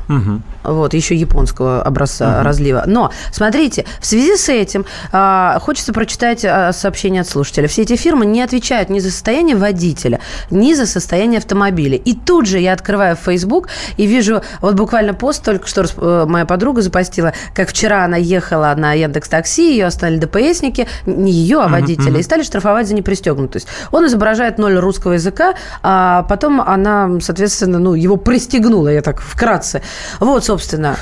Вот, 0.63 0.93
еще 0.93 1.15
японского 1.15 1.83
образца 1.83 2.41
разлива. 2.43 2.83
Но, 2.95 3.11
смотрите, 3.29 3.83
в 3.99 4.05
связи 4.05 4.37
с 4.37 4.47
этим 4.47 4.85
а, 5.11 5.59
хочется 5.59 5.91
прочитать 5.91 6.45
а, 6.45 6.71
сообщение 6.71 7.21
от 7.21 7.27
слушателя. 7.27 7.67
Все 7.67 7.81
эти 7.81 7.97
фирмы 7.97 8.25
не 8.25 8.41
отвечают 8.41 8.89
ни 8.89 8.99
за 8.99 9.11
состояние 9.11 9.57
водителя, 9.57 10.21
ни 10.49 10.73
за 10.73 10.85
состояние 10.85 11.39
автомобиля. 11.39 11.97
И 11.97 12.13
тут 12.13 12.45
же 12.45 12.57
я 12.57 12.71
открываю 12.71 13.17
Facebook 13.17 13.67
и 13.97 14.05
вижу, 14.05 14.43
вот 14.61 14.75
буквально 14.75 15.13
пост 15.13 15.43
только 15.43 15.67
что 15.67 15.83
э, 15.83 16.25
моя 16.25 16.45
подруга 16.45 16.81
запостила, 16.81 17.33
как 17.53 17.67
вчера 17.67 18.05
она 18.05 18.15
ехала 18.15 18.73
на 18.77 18.93
Яндекс 18.93 19.27
Такси, 19.27 19.73
ее 19.73 19.87
оставили 19.87 20.19
ДПСники, 20.19 20.87
не 21.05 21.33
ее, 21.33 21.59
а 21.59 21.67
водителя, 21.67 22.17
и 22.17 22.23
стали 22.23 22.43
штрафовать 22.43 22.87
за 22.87 22.93
непристегнутость. 22.93 23.67
Он 23.91 24.05
изображает 24.05 24.57
ноль 24.57 24.77
русского 24.77 25.13
языка, 25.13 25.55
а 25.83 26.23
потом 26.23 26.61
она, 26.61 27.19
соответственно, 27.19 27.77
ну, 27.79 27.93
его 27.93 28.15
пристегнула, 28.15 28.87
я 28.87 29.01
так 29.01 29.19
вкратце. 29.19 29.81
Вот, 30.21 30.45
собственно, 30.45 30.95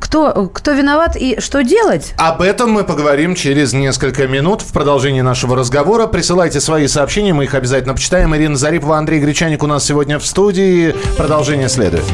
кто, 0.00 0.50
кто 0.52 0.72
виноват 0.72 1.14
и 1.14 1.27
и 1.28 1.40
что 1.40 1.62
делать? 1.62 2.14
Об 2.16 2.42
этом 2.42 2.70
мы 2.70 2.84
поговорим 2.84 3.34
через 3.34 3.72
несколько 3.72 4.26
минут 4.26 4.62
в 4.62 4.72
продолжении 4.72 5.20
нашего 5.20 5.56
разговора. 5.56 6.06
Присылайте 6.06 6.60
свои 6.60 6.86
сообщения, 6.86 7.32
мы 7.32 7.44
их 7.44 7.54
обязательно 7.54 7.94
почитаем. 7.94 8.34
Ирина 8.34 8.56
Зарипова, 8.56 8.96
Андрей 8.96 9.20
Гречаник 9.20 9.62
у 9.62 9.66
нас 9.66 9.84
сегодня 9.84 10.18
в 10.18 10.26
студии. 10.26 10.94
Продолжение 11.16 11.68
следует. 11.68 12.04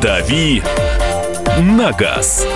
«Дави 0.00 0.62
на 1.60 1.92
газ». 1.92 2.46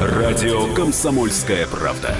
Радио 0.00 0.72
«Комсомольская 0.74 1.66
правда». 1.66 2.14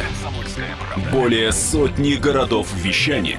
Более 1.13 1.53
сотни 1.53 2.15
городов 2.15 2.67
вещания 2.75 3.39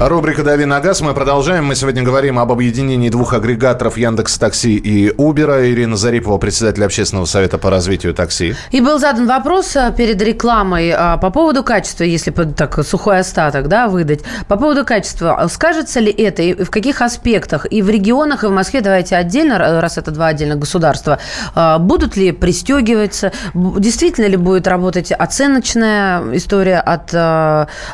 Рубрика 0.00 0.44
«Дави 0.44 0.64
на 0.64 0.78
газ». 0.78 1.00
Мы 1.00 1.12
продолжаем. 1.12 1.64
Мы 1.64 1.74
сегодня 1.74 2.04
говорим 2.04 2.38
об 2.38 2.52
объединении 2.52 3.08
двух 3.08 3.32
агрегаторов 3.32 3.98
Яндекс 3.98 4.38
Такси 4.38 4.76
и 4.76 5.12
Убера. 5.16 5.68
Ирина 5.68 5.96
Зарипова, 5.96 6.38
председатель 6.38 6.84
общественного 6.84 7.24
совета 7.24 7.58
по 7.58 7.68
развитию 7.68 8.14
такси. 8.14 8.54
И 8.70 8.80
был 8.80 9.00
задан 9.00 9.26
вопрос 9.26 9.74
а, 9.74 9.90
перед 9.90 10.22
рекламой 10.22 10.92
а, 10.92 11.16
по 11.16 11.30
поводу 11.30 11.64
качества, 11.64 12.04
если 12.04 12.30
так 12.30 12.78
сухой 12.86 13.18
остаток 13.18 13.66
да, 13.66 13.88
выдать. 13.88 14.20
По 14.46 14.56
поводу 14.56 14.84
качества. 14.84 15.44
Скажется 15.50 15.98
ли 15.98 16.12
это 16.12 16.42
и 16.42 16.62
в 16.62 16.70
каких 16.70 17.02
аспектах? 17.02 17.66
И 17.68 17.82
в 17.82 17.90
регионах, 17.90 18.44
и 18.44 18.46
в 18.46 18.52
Москве, 18.52 18.82
давайте 18.82 19.16
отдельно, 19.16 19.80
раз 19.80 19.98
это 19.98 20.12
два 20.12 20.28
отдельных 20.28 20.60
государства, 20.60 21.18
а, 21.56 21.80
будут 21.80 22.16
ли 22.16 22.30
пристегиваться? 22.30 23.32
Действительно 23.52 24.26
ли 24.26 24.36
будет 24.36 24.68
работать 24.68 25.10
оценочная 25.10 26.22
история 26.36 26.78
от 26.78 27.12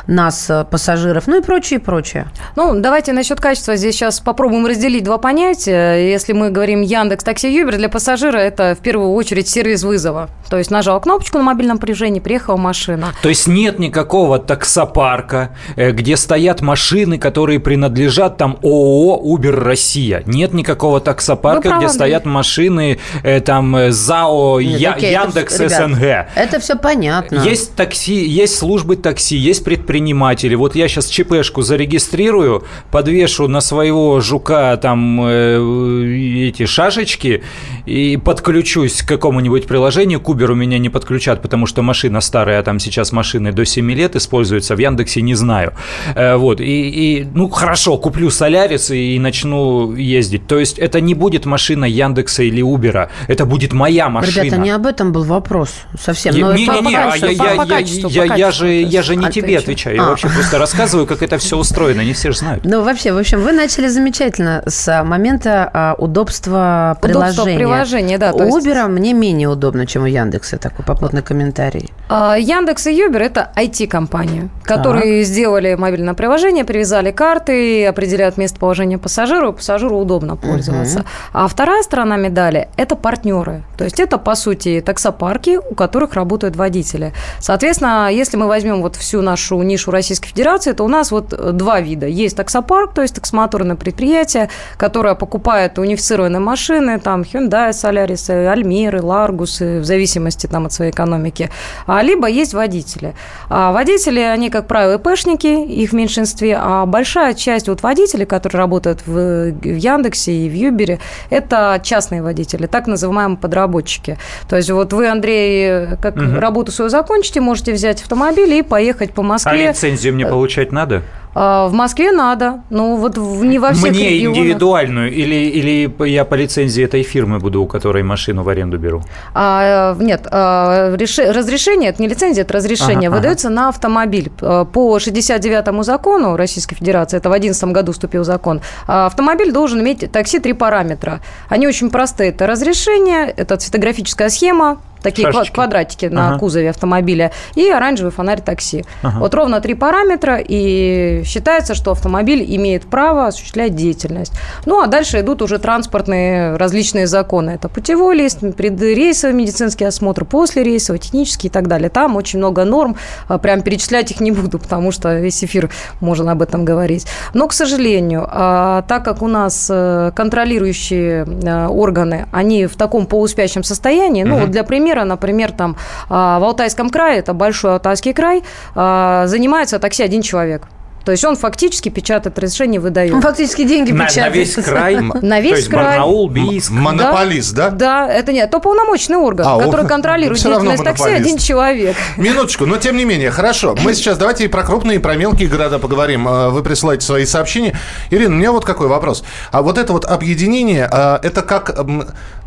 нас, 0.07 0.51
пассажиров? 0.69 1.25
Ну 1.25 1.39
и 1.39 1.41
прочее, 1.41 1.79
прочее 1.79 1.94
прочее? 1.95 2.27
Ну, 2.57 2.81
давайте 2.81 3.13
насчет 3.13 3.39
качества 3.39 3.77
здесь 3.77 3.95
сейчас 3.95 4.19
попробуем 4.19 4.65
разделить 4.65 5.05
два 5.05 5.17
понятия. 5.17 6.11
Если 6.11 6.33
мы 6.33 6.49
говорим 6.49 6.81
Яндекс 6.81 7.23
Такси 7.23 7.53
Юбер, 7.53 7.77
для 7.77 7.87
пассажира 7.87 8.37
это 8.37 8.75
в 8.77 8.83
первую 8.83 9.13
очередь 9.13 9.47
сервис 9.47 9.83
вызова. 9.83 10.29
То 10.49 10.57
есть 10.57 10.71
нажал 10.71 10.99
кнопочку 10.99 11.37
на 11.37 11.45
мобильном 11.45 11.77
приложении, 11.77 12.19
приехала 12.19 12.57
машина. 12.57 13.13
То 13.21 13.29
есть 13.29 13.47
нет 13.47 13.79
никакого 13.79 14.39
таксопарка, 14.39 15.55
э, 15.77 15.91
где 15.91 16.17
стоят 16.17 16.59
машины, 16.59 17.17
которые 17.17 17.61
принадлежат 17.61 18.35
там 18.37 18.57
ООО 18.61 19.21
Uber 19.23 19.51
Россия. 19.51 20.21
Нет 20.25 20.53
никакого 20.53 20.99
таксопарка, 20.99 21.77
где 21.77 21.87
стоят 21.87 22.25
машины 22.25 22.99
э, 23.23 23.39
там 23.39 23.73
э, 23.75 23.91
ЗАО 23.91 24.59
нет, 24.59 24.97
окей, 24.97 25.13
Яндекс 25.13 25.61
это, 25.61 25.87
СНГ. 25.87 26.01
Ребят, 26.01 26.27
это 26.35 26.59
все 26.59 26.75
понятно. 26.75 27.39
Есть 27.39 27.75
такси, 27.75 28.27
есть 28.27 28.57
службы 28.57 28.97
такси, 28.97 29.37
есть 29.37 29.63
предприниматели. 29.63 30.55
Вот 30.55 30.75
я 30.75 30.89
сейчас 30.89 31.07
ЧПшку 31.07 31.61
зарегистрировал 31.61 31.84
зарегистрирую, 31.85 32.63
подвешу 32.91 33.47
на 33.47 33.61
своего 33.61 34.19
жука 34.19 34.77
там 34.77 35.21
э, 35.23 36.47
эти 36.47 36.65
шашечки 36.65 37.43
и 37.85 38.17
подключусь 38.17 39.01
к 39.01 39.07
какому-нибудь 39.07 39.67
приложению. 39.67 40.19
Кубер 40.19 40.51
у 40.51 40.55
меня 40.55 40.79
не 40.79 40.89
подключат, 40.89 41.41
потому 41.41 41.67
что 41.67 41.81
машина 41.81 42.21
старая, 42.21 42.59
а 42.59 42.63
там 42.63 42.79
сейчас 42.79 43.11
машины 43.11 43.51
до 43.51 43.65
7 43.65 43.91
лет 43.91 44.15
используются, 44.15 44.75
в 44.75 44.79
Яндексе 44.79 45.21
не 45.21 45.35
знаю. 45.35 45.73
Э, 46.15 46.35
вот, 46.35 46.59
и, 46.59 46.63
и 46.63 47.27
ну 47.33 47.49
хорошо, 47.49 47.97
куплю 47.97 48.29
Солярис 48.29 48.91
и, 48.91 49.15
и 49.15 49.19
начну 49.19 49.93
ездить. 49.93 50.47
То 50.47 50.59
есть 50.59 50.79
это 50.79 51.01
не 51.01 51.13
будет 51.13 51.45
машина 51.45 51.85
Яндекса 51.85 52.43
или 52.43 52.61
Убера, 52.61 53.09
это 53.27 53.45
будет 53.45 53.73
моя 53.73 54.09
машина. 54.09 54.43
Ребята, 54.43 54.61
не 54.61 54.71
об 54.71 54.85
этом 54.85 55.11
был 55.11 55.23
вопрос 55.23 55.69
совсем. 55.99 56.33
Не, 56.33 56.41
не, 56.41 56.67
не, 56.67 56.81
не, 56.81 58.37
я 58.37 58.51
же, 58.51 58.71
я 58.71 59.03
же 59.03 59.15
не 59.15 59.29
тебе 59.29 59.57
отвечаю, 59.57 59.95
я 59.95 60.03
вообще 60.03 60.29
просто 60.29 60.57
рассказываю, 60.57 61.05
как 61.07 61.21
это 61.21 61.37
все 61.37 61.57
устроено 61.57 61.74
устроено, 61.75 62.01
не 62.01 62.13
все 62.13 62.31
же 62.31 62.37
знают. 62.37 62.63
Ну, 62.65 62.83
вообще, 62.83 63.11
в 63.11 63.17
общем, 63.17 63.41
вы 63.41 63.51
начали 63.51 63.87
замечательно 63.87 64.63
с 64.65 65.03
момента 65.03 65.69
а, 65.73 65.95
удобства 65.97 66.97
приложения. 67.01 67.33
Удобство 67.33 67.55
приложения, 67.55 68.17
да. 68.17 68.31
У 68.33 68.57
Uber 68.57 68.87
мне 68.87 69.13
менее 69.13 69.49
удобно, 69.49 69.85
чем 69.85 70.03
у 70.03 70.05
Яндекса. 70.05 70.57
Такой 70.57 70.85
попутный 70.85 71.21
комментарий. 71.21 71.91
А, 72.09 72.37
Яндекс 72.37 72.87
и 72.87 72.91
Uber– 72.91 73.19
это 73.19 73.51
IT-компания, 73.55 74.49
которые 74.63 75.23
так. 75.23 75.27
сделали 75.27 75.75
мобильное 75.75 76.13
приложение, 76.13 76.63
привязали 76.63 77.11
карты, 77.11 77.85
определяют 77.85 78.37
местоположение 78.37 78.97
пассажира, 78.97 79.51
пассажиру 79.51 79.97
удобно 79.97 80.35
пользоваться. 80.35 80.99
Угу. 80.99 81.07
А 81.33 81.47
вторая 81.47 81.83
сторона 81.83 82.15
медали– 82.15 82.69
это 82.77 82.95
партнеры. 82.95 83.63
То 83.77 83.83
есть 83.83 83.99
это, 83.99 84.17
по 84.17 84.35
сути, 84.35 84.81
таксопарки, 84.85 85.57
у 85.57 85.75
которых 85.75 86.13
работают 86.13 86.55
водители. 86.55 87.13
Соответственно, 87.39 88.09
если 88.11 88.37
мы 88.37 88.47
возьмем 88.47 88.81
вот 88.81 88.95
всю 88.95 89.21
нашу 89.21 89.61
нишу 89.61 89.91
Российской 89.91 90.29
Федерации, 90.29 90.71
то 90.71 90.83
у 90.83 90.87
нас 90.87 91.11
вот 91.11 91.33
два 91.65 91.81
вида. 91.81 92.05
Есть 92.05 92.37
таксопарк, 92.37 92.93
то 92.93 93.01
есть 93.01 93.15
таксомоторное 93.15 93.75
предприятие, 93.75 94.49
которое 94.77 95.15
покупает 95.15 95.79
унифицированные 95.79 96.39
машины, 96.39 96.99
там 96.99 97.21
Hyundai, 97.21 97.71
Solaris, 97.71 98.29
Альмеры, 98.29 99.01
Ларгусы, 99.01 99.79
в 99.79 99.83
зависимости 99.85 100.45
там 100.45 100.67
от 100.67 100.73
своей 100.73 100.91
экономики. 100.91 101.49
А, 101.87 102.03
либо 102.03 102.27
есть 102.27 102.53
водители. 102.53 103.15
А 103.49 103.71
водители, 103.71 104.19
они, 104.19 104.51
как 104.51 104.67
правило, 104.67 104.97
ИПшники, 104.97 105.47
их 105.47 105.89
в 105.89 105.93
меньшинстве, 105.93 106.55
а 106.61 106.85
большая 106.85 107.33
часть 107.33 107.67
вот 107.67 107.81
водителей, 107.81 108.27
которые 108.27 108.59
работают 108.59 109.01
в, 109.07 109.51
в 109.51 109.65
Яндексе 109.65 110.33
и 110.33 110.49
в 110.49 110.53
Юбере, 110.53 110.99
это 111.31 111.79
частные 111.83 112.21
водители, 112.21 112.67
так 112.67 112.85
называемые 112.85 113.37
подработчики. 113.37 114.19
То 114.47 114.55
есть 114.55 114.69
вот 114.69 114.93
вы, 114.93 115.07
Андрей, 115.07 115.97
как 115.99 116.15
угу. 116.15 116.39
работу 116.39 116.71
свою 116.71 116.89
закончите, 116.89 117.41
можете 117.41 117.73
взять 117.73 118.03
автомобиль 118.03 118.53
и 118.53 118.61
поехать 118.61 119.13
по 119.13 119.23
Москве. 119.23 119.69
А 119.69 119.71
лицензию 119.71 120.13
мне 120.13 120.27
получать 120.27 120.71
надо? 120.71 121.01
А, 121.35 121.67
в 121.67 121.73
Москве 121.73 122.13
надо. 122.13 122.61
Ну, 122.69 122.95
вот 122.95 123.17
не 123.17 123.59
во 123.59 123.73
всех 123.73 123.91
Мне 123.91 124.09
регионах. 124.09 124.37
индивидуальную 124.37 125.13
или, 125.13 125.35
или 125.35 126.09
я 126.09 126.23
по 126.23 126.35
лицензии 126.35 126.83
этой 126.83 127.03
фирмы 127.03 127.39
буду, 127.39 127.61
у 127.61 127.67
которой 127.67 128.03
машину 128.03 128.43
в 128.43 128.49
аренду 128.49 128.77
беру? 128.77 129.03
А, 129.33 129.95
нет, 129.99 130.27
а, 130.31 130.95
реш... 130.95 131.17
разрешение, 131.17 131.89
это 131.89 132.01
не 132.01 132.07
лицензия, 132.07 132.43
это 132.43 132.53
разрешение, 132.53 133.09
ага, 133.09 133.17
выдается 133.17 133.47
ага. 133.49 133.55
на 133.55 133.69
автомобиль. 133.69 134.31
А, 134.41 134.63
по 134.63 134.97
69-му 134.97 135.83
закону 135.83 136.37
Российской 136.37 136.75
Федерации, 136.75 137.17
это 137.17 137.27
в 137.27 137.33
2011 137.33 137.63
году 137.65 137.91
вступил 137.91 138.23
закон, 138.23 138.61
автомобиль 138.87 139.51
должен 139.51 139.81
иметь 139.81 140.09
такси 140.11 140.39
три 140.39 140.53
параметра. 140.53 141.19
Они 141.49 141.67
очень 141.67 141.89
простые. 141.89 142.29
Это 142.29 142.47
разрешение, 142.47 143.27
это 143.27 143.57
цветографическая 143.57 144.29
схема, 144.29 144.79
такие 145.05 145.31
Шашечки. 145.31 145.53
квадратики 145.53 146.05
ага. 146.05 146.15
на 146.15 146.39
кузове 146.39 146.71
автомобиля, 146.71 147.31
и 147.53 147.69
оранжевый 147.69 148.11
фонарь 148.11 148.41
такси. 148.41 148.83
Ага. 149.03 149.19
Вот 149.19 149.35
ровно 149.35 149.61
три 149.61 149.75
параметра, 149.75 150.39
и 150.39 151.21
считается, 151.25 151.75
что 151.75 151.91
автомобиль 151.91 152.43
имеет 152.55 152.87
право 152.87 153.27
осуществлять 153.27 153.75
деятельность. 153.75 154.33
Ну, 154.65 154.81
а 154.81 154.87
дальше 154.87 155.19
идут 155.19 155.43
уже 155.43 155.59
транспортные 155.59 156.55
различные 156.57 157.05
законы. 157.05 157.51
Это 157.51 157.69
путевой 157.69 158.15
лист, 158.15 158.39
предрейсовый 158.57 159.35
медицинский 159.35 159.85
осмотр, 159.85 160.25
послерейсовый, 160.25 160.99
технический 160.99 161.47
и 161.47 161.51
так 161.51 161.67
далее. 161.67 161.89
Там 161.89 162.15
очень 162.15 162.39
много 162.39 162.65
норм, 162.65 162.97
а, 163.27 163.37
прям 163.37 163.61
перечислять 163.61 164.09
их 164.09 164.19
не 164.19 164.31
буду, 164.31 164.57
потому 164.65 164.91
что 164.91 165.19
весь 165.19 165.43
эфир 165.43 165.69
можно 166.01 166.31
об 166.31 166.41
этом 166.41 166.65
говорить. 166.65 167.05
Но, 167.35 167.47
к 167.47 167.53
сожалению, 167.53 168.27
а, 168.27 168.81
так 168.87 169.05
как 169.05 169.21
у 169.21 169.27
нас 169.27 169.67
э, 169.71 170.11
контролирующие 170.15 171.25
э, 171.25 171.67
органы, 171.67 172.25
они 172.31 172.65
в 172.65 172.75
таком 172.75 173.05
полуспящем 173.05 173.63
состоянии, 173.63 174.23
ну, 174.23 174.39
вот 174.39 174.49
для 174.49 174.63
примера, 174.63 174.94
примера, 174.95 175.05
например, 175.05 175.51
там 175.51 175.75
а, 176.09 176.39
в 176.39 176.43
Алтайском 176.43 176.89
крае, 176.89 177.19
это 177.19 177.33
большой 177.33 177.73
Алтайский 177.73 178.13
край, 178.13 178.43
а, 178.75 179.27
занимается 179.27 179.79
такси 179.79 180.03
один 180.03 180.21
человек. 180.21 180.67
То 181.05 181.11
есть 181.11 181.23
он 181.23 181.35
фактически 181.35 181.89
печатает 181.89 182.37
разрешение, 182.39 182.79
выдает. 182.81 183.13
Он 183.13 183.21
фактически 183.21 183.63
деньги 183.63 183.91
На, 183.91 184.05
печатает. 184.07 184.33
на 184.33 184.37
весь 184.37 184.53
край. 184.55 184.95
На 185.21 185.39
весь 185.39 185.51
То 185.51 185.57
есть 185.57 185.69
край. 185.69 185.83
Барнаул, 185.85 186.29
Бийск. 186.29 186.71
Монополист, 186.71 187.53
да? 187.53 187.69
Да, 187.69 188.07
это 188.11 188.33
нет, 188.33 188.49
это 188.49 188.59
полномочный 188.59 189.17
орган, 189.17 189.45
А, 189.47 189.59
который 189.59 189.87
контролирует 189.87 190.41
деятельность 190.41 190.83
такси 190.83 191.03
монополист. 191.03 191.25
один 191.27 191.37
человек. 191.37 191.95
Минуточку, 192.17 192.65
но 192.65 192.77
тем 192.77 192.97
не 192.97 193.05
менее, 193.05 193.29
хорошо. 193.31 193.75
Мы 193.81 193.93
сейчас 193.93 194.17
давайте 194.17 194.45
и 194.45 194.47
про 194.47 194.63
крупные, 194.63 194.97
и 194.97 194.99
про 194.99 195.15
мелкие 195.15 195.47
города 195.47 195.79
поговорим. 195.79 196.27
Э, 196.27 196.49
Вы 196.49 196.63
присылаете 196.63 197.05
свои 197.05 197.25
сообщения. 197.25 197.77
Ирина, 198.09 198.33
у 198.35 198.37
меня 198.37 198.51
вот 198.51 198.65
какой 198.65 198.87
вопрос. 198.87 199.23
А 199.51 199.61
вот 199.61 199.77
это 199.77 199.93
вот 199.93 200.05
объединение, 200.05 200.89
э, 200.91 201.19
это 201.21 201.41
как 201.43 201.85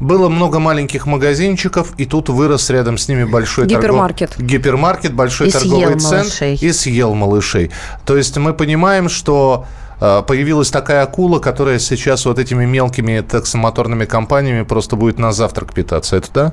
было 0.01 0.29
много 0.29 0.59
маленьких 0.59 1.07
магазинчиков, 1.07 1.93
и 1.97 2.05
тут 2.07 2.29
вырос 2.29 2.71
рядом 2.71 2.99
с 2.99 3.09
ними 3.09 3.25
большой 3.25 3.67
торгов- 3.67 3.83
Гипермаркет. 3.83 4.31
Гипермаркет, 4.39 5.15
большой 5.15 5.49
И 5.49 5.51
торговый 5.53 5.99
центр. 5.99 6.45
И 6.61 6.73
съел 6.73 7.15
малышей. 7.15 7.71
То 8.05 8.17
есть 8.17 8.37
мы 8.37 8.48
понимаем, 8.55 9.09
что 9.09 9.67
появилась 9.99 10.71
такая 10.71 11.03
акула, 11.03 11.39
которая 11.39 11.79
сейчас 11.79 12.25
вот 12.27 12.39
этими 12.39 12.65
мелкими 12.65 13.21
таксомоторными 13.21 14.05
компаниями 14.05 14.63
просто 14.63 14.97
будет 14.97 15.19
на 15.19 15.33
завтрак 15.33 15.73
питаться. 15.75 16.17
Это 16.17 16.29
да? 16.33 16.53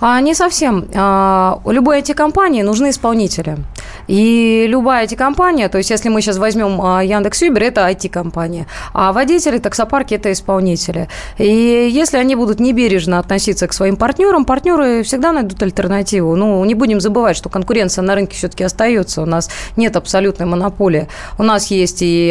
А, 0.00 0.20
не 0.20 0.34
совсем. 0.34 0.86
А, 0.94 1.60
любой 1.66 2.00
IT-компании 2.00 2.62
нужны 2.62 2.90
исполнители. 2.90 3.58
И 4.06 4.66
любая 4.68 5.06
IT-компания, 5.06 5.68
то 5.68 5.78
есть 5.78 5.90
если 5.90 6.08
мы 6.08 6.20
сейчас 6.20 6.38
возьмем 6.38 6.80
а, 6.82 7.02
Яндекс 7.02 7.42
Юбер, 7.42 7.64
это 7.64 7.88
IT-компания, 7.88 8.66
а 8.92 9.12
водители, 9.12 9.58
таксопарки– 9.58 10.14
это 10.14 10.30
исполнители. 10.30 11.08
И 11.38 11.88
если 11.90 12.18
они 12.18 12.36
будут 12.36 12.60
небережно 12.60 13.18
относиться 13.18 13.66
к 13.66 13.72
своим 13.72 13.96
партнерам, 13.96 14.44
партнеры 14.44 15.02
всегда 15.02 15.32
найдут 15.32 15.62
альтернативу. 15.62 16.36
Ну, 16.36 16.64
не 16.64 16.74
будем 16.74 17.00
забывать, 17.00 17.36
что 17.36 17.48
конкуренция 17.48 18.02
на 18.02 18.14
рынке 18.14 18.36
все-таки 18.36 18.64
остается. 18.64 19.22
У 19.22 19.26
нас 19.26 19.50
нет 19.76 19.96
абсолютной 19.96 20.46
монополии. 20.46 21.08
У 21.38 21.42
нас 21.42 21.70
есть 21.70 22.02
и 22.02 22.30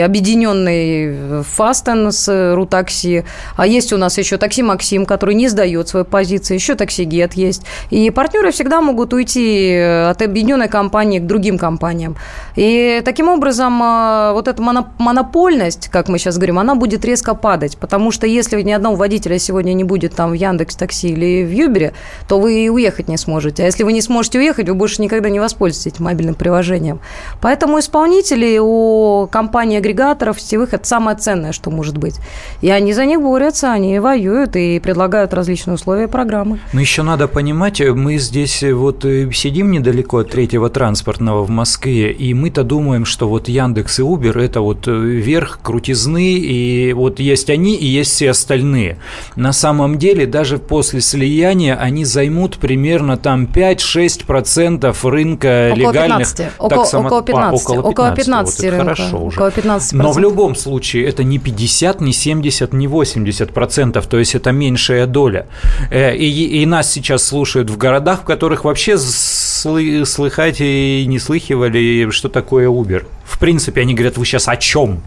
объединенный 0.54 1.44
Фастен 1.44 2.12
с 2.12 2.54
Рутакси, 2.56 3.26
а 3.56 3.68
есть 3.68 3.92
у 3.94 3.98
нас 3.98 4.18
еще 4.18 4.38
такси 4.38 4.64
Максим, 4.64 5.06
который 5.06 5.36
не 5.36 5.48
сдает 5.50 5.88
свои 5.88 6.04
позиции, 6.04 6.56
еще 6.56 6.76
такси 6.76 7.04
Гет 7.04 7.34
есть. 7.34 7.64
И 7.90 8.10
партнеры 8.12 8.52
всегда 8.52 8.82
могут 8.82 9.14
уйти 9.14 9.76
от 10.10 10.22
объединенной 10.22 10.68
компании 10.68 11.20
к 11.20 11.26
другим 11.26 11.58
компаниям. 11.58 12.16
И 12.56 13.02
таким 13.04 13.30
образом 13.30 13.80
а, 13.82 14.34
вот 14.34 14.48
эта 14.48 14.62
моно- 14.62 14.88
монопольность, 14.98 15.90
как 15.90 16.08
мы 16.08 16.18
сейчас 16.18 16.38
говорим, 16.38 16.60
она 16.60 16.76
будет 16.76 17.04
резко 17.06 17.36
падать, 17.36 17.78
потому 17.78 18.12
что 18.12 18.28
если 18.28 18.62
ни 18.62 18.72
одного 18.72 18.96
водителя 18.96 19.40
сегодня 19.40 19.74
не 19.74 19.84
будет 19.84 20.16
там 20.16 20.32
в 20.32 20.34
Яндекс 20.34 20.76
Такси 20.76 21.10
или 21.10 21.44
в 21.44 21.52
Юбере, 21.52 21.94
то 22.28 22.40
вы 22.40 22.66
и 22.66 22.70
уехать 22.70 23.08
не 23.08 23.18
сможете. 23.18 23.64
А 23.64 23.66
если 23.66 23.84
вы 23.84 23.94
не 23.94 24.02
сможете 24.02 24.40
уехать, 24.40 24.70
вы 24.70 24.76
больше 24.76 25.02
никогда 25.02 25.30
не 25.30 25.40
воспользуетесь 25.40 25.94
этим 25.94 26.06
мобильным 26.06 26.36
приложением. 26.36 27.00
Поэтому 27.42 27.80
исполнители 27.80 28.58
у 28.60 29.28
компаний-агрегаторов 29.32 30.40
сетевых– 30.44 30.74
это 30.76 30.86
самое 30.88 31.18
ценное, 31.18 31.52
что 31.52 31.72
может 31.72 31.98
быть. 31.98 32.16
И 32.62 32.70
они 32.70 32.94
за 32.94 33.06
них 33.06 33.22
борются, 33.22 33.72
они 33.72 34.00
воюют 34.00 34.56
и 34.56 34.80
предлагают 34.80 35.34
различные 35.34 35.76
условия 35.76 36.08
программы. 36.08 36.60
Но 36.74 36.80
еще 36.82 37.04
надо 37.04 37.28
понимать, 37.28 37.82
э, 37.82 37.94
мы 37.94 38.18
здесь 38.18 38.64
э, 38.64 38.74
вот 38.74 39.06
э, 39.06 39.32
сидим 39.32 39.72
недалеко 39.72 40.20
от 40.20 40.30
третьего 40.30 40.70
транспортного 40.70 41.44
в 41.44 41.50
Москве, 41.50 42.12
и 42.12 42.34
мы-то 42.34 42.64
думаем, 42.64 43.06
что 43.06 43.28
вот 43.28 43.48
Яндекс 43.48 44.00
и 44.00 44.04
Убер 44.04 44.38
это 44.38 44.62
вот 44.62 44.88
верх 44.88 45.60
крутизны, 45.62 46.34
и 46.34 46.94
вот 46.94 47.20
есть 47.20 47.50
они 47.50 47.76
и 47.76 47.86
есть 47.86 48.12
все 48.12 48.32
остальные. 48.32 48.98
На 49.36 49.54
самом 49.54 49.98
деле, 49.98 50.26
даже 50.26 50.58
после 50.58 51.02
слияния 51.02 51.76
они 51.76 52.06
займут 52.06 52.58
примерно 52.58 53.18
там 53.18 53.46
5-6% 53.46 54.96
рынка 55.10 55.70
Около 55.72 55.80
легальных 55.92 56.18
15. 56.30 56.48
Около- 56.60 56.84
таксомо- 56.84 57.06
около 57.06 57.20
А, 57.20 57.24
15. 57.24 57.78
Около 57.78 58.12
15 58.16 58.60
вот 58.64 58.70
рынка. 58.72 58.84
Хорошо 58.96 59.24
уже. 59.24 59.38
Около 59.38 59.50
15%. 59.50 60.04
Но 60.04 60.12
в 60.12 60.20
любом 60.20 60.33
случае 60.56 61.06
это 61.06 61.24
не 61.24 61.40
50, 61.40 62.02
не 62.02 62.12
70, 62.14 62.74
не 62.74 62.88
80 62.88 63.54
процентов, 63.54 64.08
то 64.08 64.18
есть 64.20 64.36
это 64.36 64.52
меньшая 64.52 65.06
доля. 65.08 65.48
Э, 65.92 66.16
И, 66.16 66.62
и 66.62 66.66
нас 66.66 66.92
сейчас 66.92 67.24
слушают 67.24 67.70
в 67.70 67.78
городах, 67.78 68.22
в 68.22 68.24
которых 68.26 68.66
вообще 68.66 68.94
слы- 68.98 70.06
слыхать 70.06 70.58
и 70.60 71.06
не 71.08 71.20
слыхивали, 71.20 72.10
что 72.12 72.30
такое 72.30 72.68
Uber. 72.68 73.06
В 73.26 73.40
принципе, 73.40 73.82
они 73.82 73.94
говорят, 73.94 74.18
вы 74.18 74.26
сейчас 74.26 74.48
о 74.48 74.58
чем? 74.58 75.02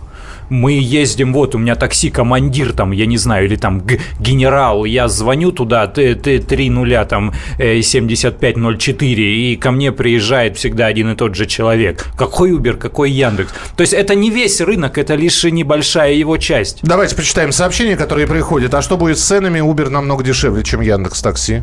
Мы 0.48 0.72
ездим, 0.72 1.32
вот 1.32 1.54
у 1.54 1.58
меня 1.58 1.74
такси 1.74 2.10
командир 2.10 2.72
там, 2.72 2.92
я 2.92 3.06
не 3.06 3.16
знаю, 3.16 3.46
или 3.46 3.56
там 3.56 3.82
генерал, 4.20 4.84
я 4.84 5.08
звоню 5.08 5.52
туда, 5.52 5.86
ты, 5.86 6.14
ты 6.14 6.38
3 6.38 6.70
нуля 6.70 7.04
там 7.04 7.32
э, 7.58 7.80
7504, 7.80 9.52
и 9.52 9.56
ко 9.56 9.70
мне 9.70 9.92
приезжает 9.92 10.56
всегда 10.56 10.86
один 10.86 11.12
и 11.12 11.16
тот 11.16 11.34
же 11.34 11.46
человек. 11.46 12.06
Какой 12.16 12.52
Uber, 12.52 12.74
какой 12.74 13.10
Яндекс? 13.10 13.52
То 13.76 13.82
есть 13.82 13.92
это 13.92 14.14
не 14.14 14.30
весь 14.30 14.60
рынок, 14.60 14.98
это 14.98 15.14
лишь 15.14 15.44
небольшая 15.44 16.12
его 16.12 16.36
часть. 16.36 16.80
Давайте 16.82 17.16
почитаем 17.16 17.52
сообщения, 17.52 17.96
которые 17.96 18.26
приходят. 18.26 18.74
А 18.74 18.82
что 18.82 18.96
будет 18.96 19.18
с 19.18 19.24
ценами? 19.24 19.58
Uber 19.58 19.88
намного 19.88 20.24
дешевле, 20.24 20.62
чем 20.62 20.80
Яндекс 20.80 21.22
Такси. 21.22 21.62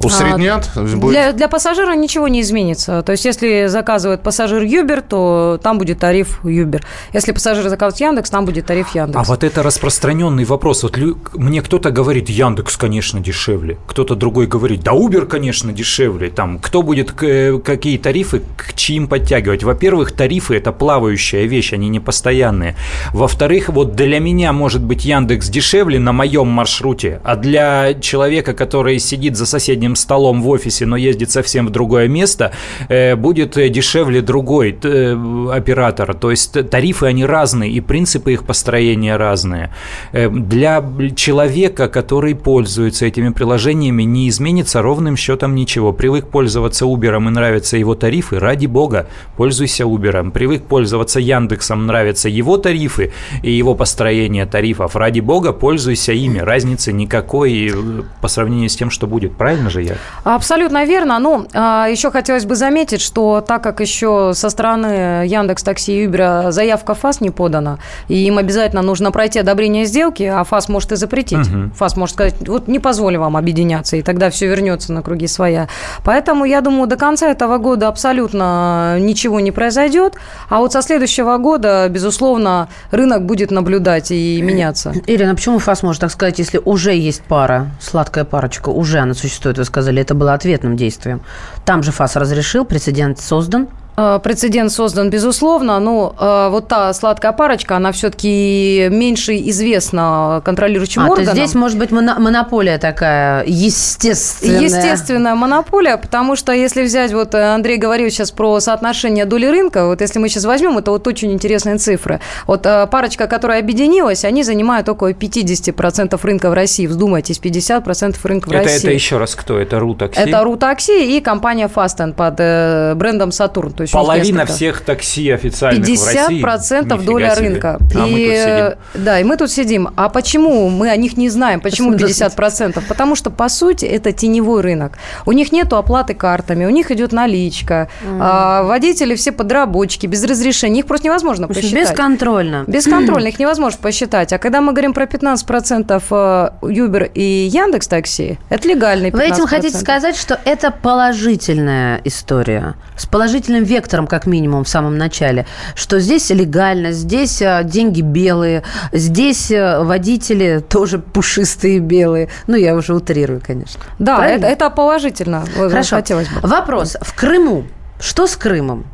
Усреднят? 0.00 0.68
Будет- 0.74 1.10
Для, 1.10 1.32
для 1.32 1.48
пассажира 1.48 1.94
ничего 1.94 2.26
не 2.28 2.40
изменится. 2.40 3.02
То 3.02 3.12
есть, 3.12 3.24
если 3.24 3.66
заказывает 3.66 4.22
пассажир 4.22 4.62
Юбер, 4.62 5.00
то 5.02 5.60
там 5.62 5.78
будет 5.78 5.98
тариф 6.00 6.40
Юбер. 6.44 6.82
Если 7.12 7.32
пассажир 7.32 7.68
заказывает 7.68 8.00
Яндекс, 8.00 8.30
там 8.30 8.44
будет 8.44 8.66
тариф 8.66 8.94
Яндекс. 8.94 9.16
А 9.18 9.22
вот 9.22 9.44
это 9.44 9.62
распространенный 9.62 10.44
вопрос. 10.44 10.82
Вот 10.82 10.96
лю- 10.96 11.18
мне 11.34 11.62
кто-то 11.62 11.90
говорит, 11.90 12.28
Яндекс, 12.28 12.76
конечно, 12.76 13.20
дешевле. 13.20 13.78
Кто-то 13.86 14.14
другой 14.16 14.46
говорит, 14.46 14.82
да 14.82 14.92
Uber, 14.92 15.26
конечно, 15.26 15.72
дешевле. 15.72 16.30
Там, 16.30 16.58
кто 16.58 16.82
будет 16.82 17.12
к- 17.12 17.24
э, 17.24 17.58
какие 17.58 17.98
тарифы 17.98 18.42
к 18.56 18.72
чьим 18.74 19.06
подтягивать? 19.06 19.62
Во-первых, 19.62 20.12
тарифы– 20.12 20.56
это 20.56 20.72
плавающая 20.72 21.44
вещь, 21.44 21.72
они 21.72 21.88
не 21.88 22.00
постоянные. 22.00 22.74
Во-вторых, 23.12 23.68
вот 23.68 23.94
для 23.94 24.18
меня 24.20 24.52
может 24.52 24.82
быть 24.82 25.04
Яндекс 25.04 25.48
дешевле 25.48 25.98
на 25.98 26.12
моем 26.12 26.48
маршруте, 26.48 27.20
а 27.24 27.36
для 27.36 27.94
человека, 27.94 28.54
который 28.54 28.98
сидит 28.98 29.36
за 29.36 29.46
соседним 29.46 29.81
столом 29.96 30.42
в 30.42 30.48
офисе, 30.48 30.86
но 30.86 30.96
ездит 30.96 31.30
совсем 31.30 31.66
в 31.66 31.70
другое 31.70 32.08
место, 32.08 32.52
э, 32.88 33.16
будет 33.16 33.56
э, 33.56 33.68
дешевле 33.68 34.20
другой 34.20 34.78
э, 34.82 35.48
оператор. 35.52 36.14
То 36.14 36.30
есть 36.30 36.70
тарифы, 36.70 37.06
они 37.06 37.24
разные, 37.24 37.70
и 37.70 37.80
принципы 37.80 38.32
их 38.32 38.44
построения 38.44 39.16
разные. 39.16 39.70
Для 40.12 40.84
человека, 41.16 41.88
который 41.88 42.34
пользуется 42.34 43.06
этими 43.06 43.30
приложениями, 43.30 44.02
не 44.04 44.28
изменится 44.28 44.82
ровным 44.82 45.16
счетом 45.16 45.54
ничего. 45.54 45.92
Привык 45.92 46.28
пользоваться 46.28 46.84
Uber 46.84 47.16
и 47.16 47.30
нравятся 47.30 47.76
его 47.76 47.94
тарифы, 47.94 48.38
ради 48.38 48.66
бога, 48.66 49.08
пользуйся 49.36 49.84
Uber. 49.84 50.30
Привык 50.30 50.64
пользоваться 50.64 51.20
Яндексом, 51.20 51.86
нравятся 51.86 52.28
его 52.28 52.56
тарифы 52.56 53.12
и 53.42 53.50
его 53.50 53.74
построение 53.74 54.46
тарифов, 54.46 54.96
ради 54.96 55.20
бога, 55.20 55.52
пользуйся 55.52 56.12
ими. 56.12 56.38
Разницы 56.38 56.92
никакой 56.92 57.72
по 58.20 58.28
сравнению 58.28 58.68
с 58.68 58.76
тем, 58.76 58.90
что 58.90 59.06
будет. 59.06 59.36
Правильно 59.36 59.70
же 59.72 59.82
я? 59.82 59.94
Абсолютно 60.24 60.84
верно. 60.84 61.18
Ну, 61.18 61.46
а, 61.52 61.86
еще 61.88 62.10
хотелось 62.10 62.44
бы 62.44 62.54
заметить, 62.54 63.00
что 63.00 63.40
так 63.40 63.62
как 63.62 63.80
еще 63.80 64.32
со 64.34 64.50
стороны 64.50 65.26
Яндекс 65.26 65.62
Такси 65.62 66.04
и 66.04 66.06
Uber 66.06 66.52
заявка 66.52 66.94
ФАС 66.94 67.20
не 67.20 67.30
подана, 67.30 67.78
и 68.08 68.16
им 68.26 68.38
обязательно 68.38 68.82
нужно 68.82 69.10
пройти 69.10 69.40
одобрение 69.40 69.84
сделки, 69.84 70.22
а 70.22 70.44
ФАС 70.44 70.68
может 70.68 70.92
и 70.92 70.96
запретить. 70.96 71.48
ФАС 71.76 71.96
может 71.96 72.14
сказать, 72.14 72.34
вот 72.46 72.68
не 72.68 72.78
позволю 72.78 73.20
вам 73.20 73.36
объединяться, 73.36 73.96
и 73.96 74.02
тогда 74.02 74.30
все 74.30 74.46
вернется 74.46 74.92
на 74.92 75.02
круги 75.02 75.26
своя. 75.26 75.68
Поэтому, 76.04 76.44
я 76.44 76.60
думаю, 76.60 76.86
до 76.86 76.96
конца 76.96 77.28
этого 77.30 77.58
года 77.58 77.88
абсолютно 77.88 78.98
ничего 78.98 79.40
не 79.40 79.50
произойдет, 79.50 80.14
а 80.48 80.58
вот 80.58 80.72
со 80.72 80.82
следующего 80.82 81.38
года, 81.38 81.88
безусловно, 81.88 82.68
рынок 82.90 83.24
будет 83.24 83.50
наблюдать 83.50 84.10
и 84.10 84.40
меняться. 84.42 84.92
Ирина, 85.06 85.34
почему 85.34 85.58
ФАС 85.58 85.82
может 85.82 86.00
так 86.00 86.10
сказать, 86.10 86.38
если 86.38 86.60
уже 86.64 86.94
есть 86.94 87.22
пара, 87.22 87.70
сладкая 87.80 88.24
парочка, 88.24 88.68
уже 88.68 88.98
она 88.98 89.14
существует, 89.14 89.58
вы 89.62 89.66
сказали, 89.66 90.02
это 90.02 90.14
было 90.14 90.34
ответным 90.34 90.76
действием. 90.76 91.22
Там 91.64 91.82
же 91.82 91.92
ФАС 91.92 92.16
разрешил, 92.16 92.64
прецедент 92.64 93.20
создан. 93.20 93.68
Э, 93.96 94.20
Прецедент 94.22 94.72
создан, 94.72 95.10
безусловно, 95.10 95.78
но 95.78 96.14
э, 96.18 96.48
вот 96.50 96.68
та 96.68 96.92
сладкая 96.94 97.32
парочка, 97.32 97.76
она 97.76 97.92
все-таки 97.92 98.88
меньше 98.90 99.36
известна 99.50 100.40
контролирующим 100.44 101.02
А, 101.02 101.06
то 101.06 101.12
органам. 101.12 101.34
есть 101.36 101.48
здесь 101.50 101.54
может 101.60 101.78
быть 101.78 101.90
моно- 101.90 102.18
монополия 102.18 102.78
такая 102.78 103.44
естественная. 103.46 104.60
Естественная 104.60 105.34
монополия, 105.34 105.98
потому 105.98 106.36
что 106.36 106.52
если 106.52 106.82
взять, 106.82 107.12
вот 107.12 107.34
э, 107.34 107.54
Андрей 107.54 107.76
говорил 107.76 108.08
сейчас 108.10 108.30
про 108.30 108.60
соотношение 108.60 109.26
доли 109.26 109.46
рынка, 109.46 109.86
вот 109.86 110.00
если 110.00 110.18
мы 110.18 110.28
сейчас 110.30 110.46
возьмем, 110.46 110.78
это 110.78 110.90
вот 110.90 111.06
очень 111.06 111.30
интересные 111.32 111.76
цифры. 111.76 112.20
Вот 112.46 112.64
э, 112.64 112.86
парочка, 112.86 113.26
которая 113.26 113.60
объединилась, 113.60 114.24
они 114.24 114.42
занимают 114.42 114.88
около 114.88 115.12
50% 115.12 116.18
рынка 116.22 116.48
в 116.50 116.54
России. 116.54 116.86
Вздумайтесь, 116.86 117.38
50% 117.40 118.16
рынка 118.24 118.48
в 118.48 118.52
Это, 118.52 118.64
России. 118.64 118.78
это 118.78 118.90
еще 118.90 119.18
раз 119.18 119.34
кто? 119.34 119.58
Это 119.58 119.78
РУ 119.78 119.94
такси? 119.94 120.18
Это 120.20 120.42
РУ 120.44 120.56
Такси 120.56 121.16
и 121.16 121.20
компания 121.20 121.68
Fasten 121.68 122.14
под 122.14 122.36
э, 122.38 122.94
брендом 122.94 123.32
Сатурн. 123.32 123.72
То 123.82 123.84
есть 123.84 123.92
Половина 123.94 124.46
всех 124.46 124.82
такси 124.82 125.30
официальных 125.30 125.84
50% 125.84 125.98
в 125.98 126.44
России. 126.44 126.80
50% 126.80 127.04
доля 127.04 127.34
себе. 127.34 127.48
рынка. 127.48 127.78
А 127.96 128.06
и, 128.06 128.12
мы 128.12 128.28
тут 128.28 128.38
сидим. 128.38 129.04
Да, 129.04 129.20
и 129.20 129.24
мы 129.24 129.36
тут 129.36 129.50
сидим. 129.50 129.88
А 129.96 130.08
почему 130.08 130.68
мы 130.68 130.88
о 130.88 130.96
них 130.96 131.16
не 131.16 131.28
знаем? 131.28 131.60
Почему 131.60 131.94
50%? 131.94 132.80
Потому 132.86 133.16
что, 133.16 133.30
по 133.30 133.48
сути, 133.48 133.86
это 133.86 134.12
теневой 134.12 134.60
рынок. 134.60 134.98
У 135.26 135.32
них 135.32 135.50
нет 135.50 135.72
оплаты 135.72 136.14
картами, 136.14 136.64
у 136.64 136.70
них 136.70 136.92
идет 136.92 137.10
наличка. 137.12 137.88
Mm. 138.04 138.18
А, 138.20 138.62
водители 138.62 139.16
все 139.16 139.32
подработчики, 139.32 140.06
без 140.06 140.22
разрешения. 140.24 140.80
Их 140.80 140.86
просто 140.86 141.08
невозможно 141.08 141.48
посчитать. 141.48 141.90
Бесконтрольно. 141.90 142.64
Бесконтрольно, 142.68 143.28
их 143.28 143.40
невозможно 143.40 143.80
посчитать. 143.82 144.32
А 144.32 144.38
когда 144.38 144.60
мы 144.60 144.72
говорим 144.72 144.92
про 144.92 145.06
15% 145.06 146.02
э, 146.10 146.50
Uber 146.62 147.10
и 147.12 147.48
Яндекс 147.52 147.88
Такси, 147.88 148.38
это 148.48 148.68
легальный 148.68 149.10
15%. 149.10 149.16
Вы 149.16 149.24
этим 149.24 149.46
хотите 149.46 149.76
сказать, 149.76 150.16
что 150.16 150.38
это 150.44 150.70
положительная 150.70 152.00
история? 152.04 152.74
С 152.96 153.06
положительным 153.06 153.64
вектором, 153.72 154.06
как 154.06 154.26
минимум, 154.26 154.64
в 154.64 154.68
самом 154.68 154.98
начале. 154.98 155.46
Что 155.74 156.00
здесь 156.00 156.30
легально, 156.30 156.92
здесь 156.92 157.42
э, 157.42 157.62
деньги 157.64 158.00
белые, 158.00 158.62
здесь 158.92 159.50
э, 159.50 159.82
водители 159.82 160.62
тоже 160.66 160.98
пушистые 160.98 161.78
белые. 161.78 162.28
Ну, 162.46 162.56
я 162.56 162.74
уже 162.74 162.94
утрирую, 162.94 163.40
конечно. 163.44 163.80
Да, 163.98 164.26
это, 164.26 164.46
это 164.46 164.70
положительно. 164.70 165.44
Хорошо. 165.56 165.96
Хотелось 165.96 166.28
бы. 166.28 166.40
Вопрос. 166.46 166.96
В 167.00 167.14
Крыму 167.14 167.64
что 168.02 168.26
с 168.26 168.36
Крымом? 168.36 168.84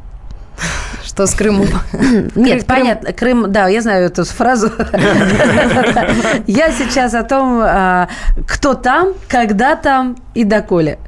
Что 1.03 1.27
с 1.27 1.35
Крымом? 1.35 1.67
Нет, 2.35 2.67
понятно. 2.67 3.15
Крым, 3.15 3.51
да, 3.51 3.67
я 3.69 3.81
знаю 3.81 4.05
эту 4.05 4.25
фразу. 4.25 4.71
Я 6.47 6.71
сейчас 6.73 7.15
о 7.15 7.23
том, 7.23 7.61
а, 7.63 8.09
кто 8.47 8.75
там, 8.75 9.15
когда 9.27 9.77
там 9.77 10.17
и 10.35 10.45
доколе. 10.45 10.99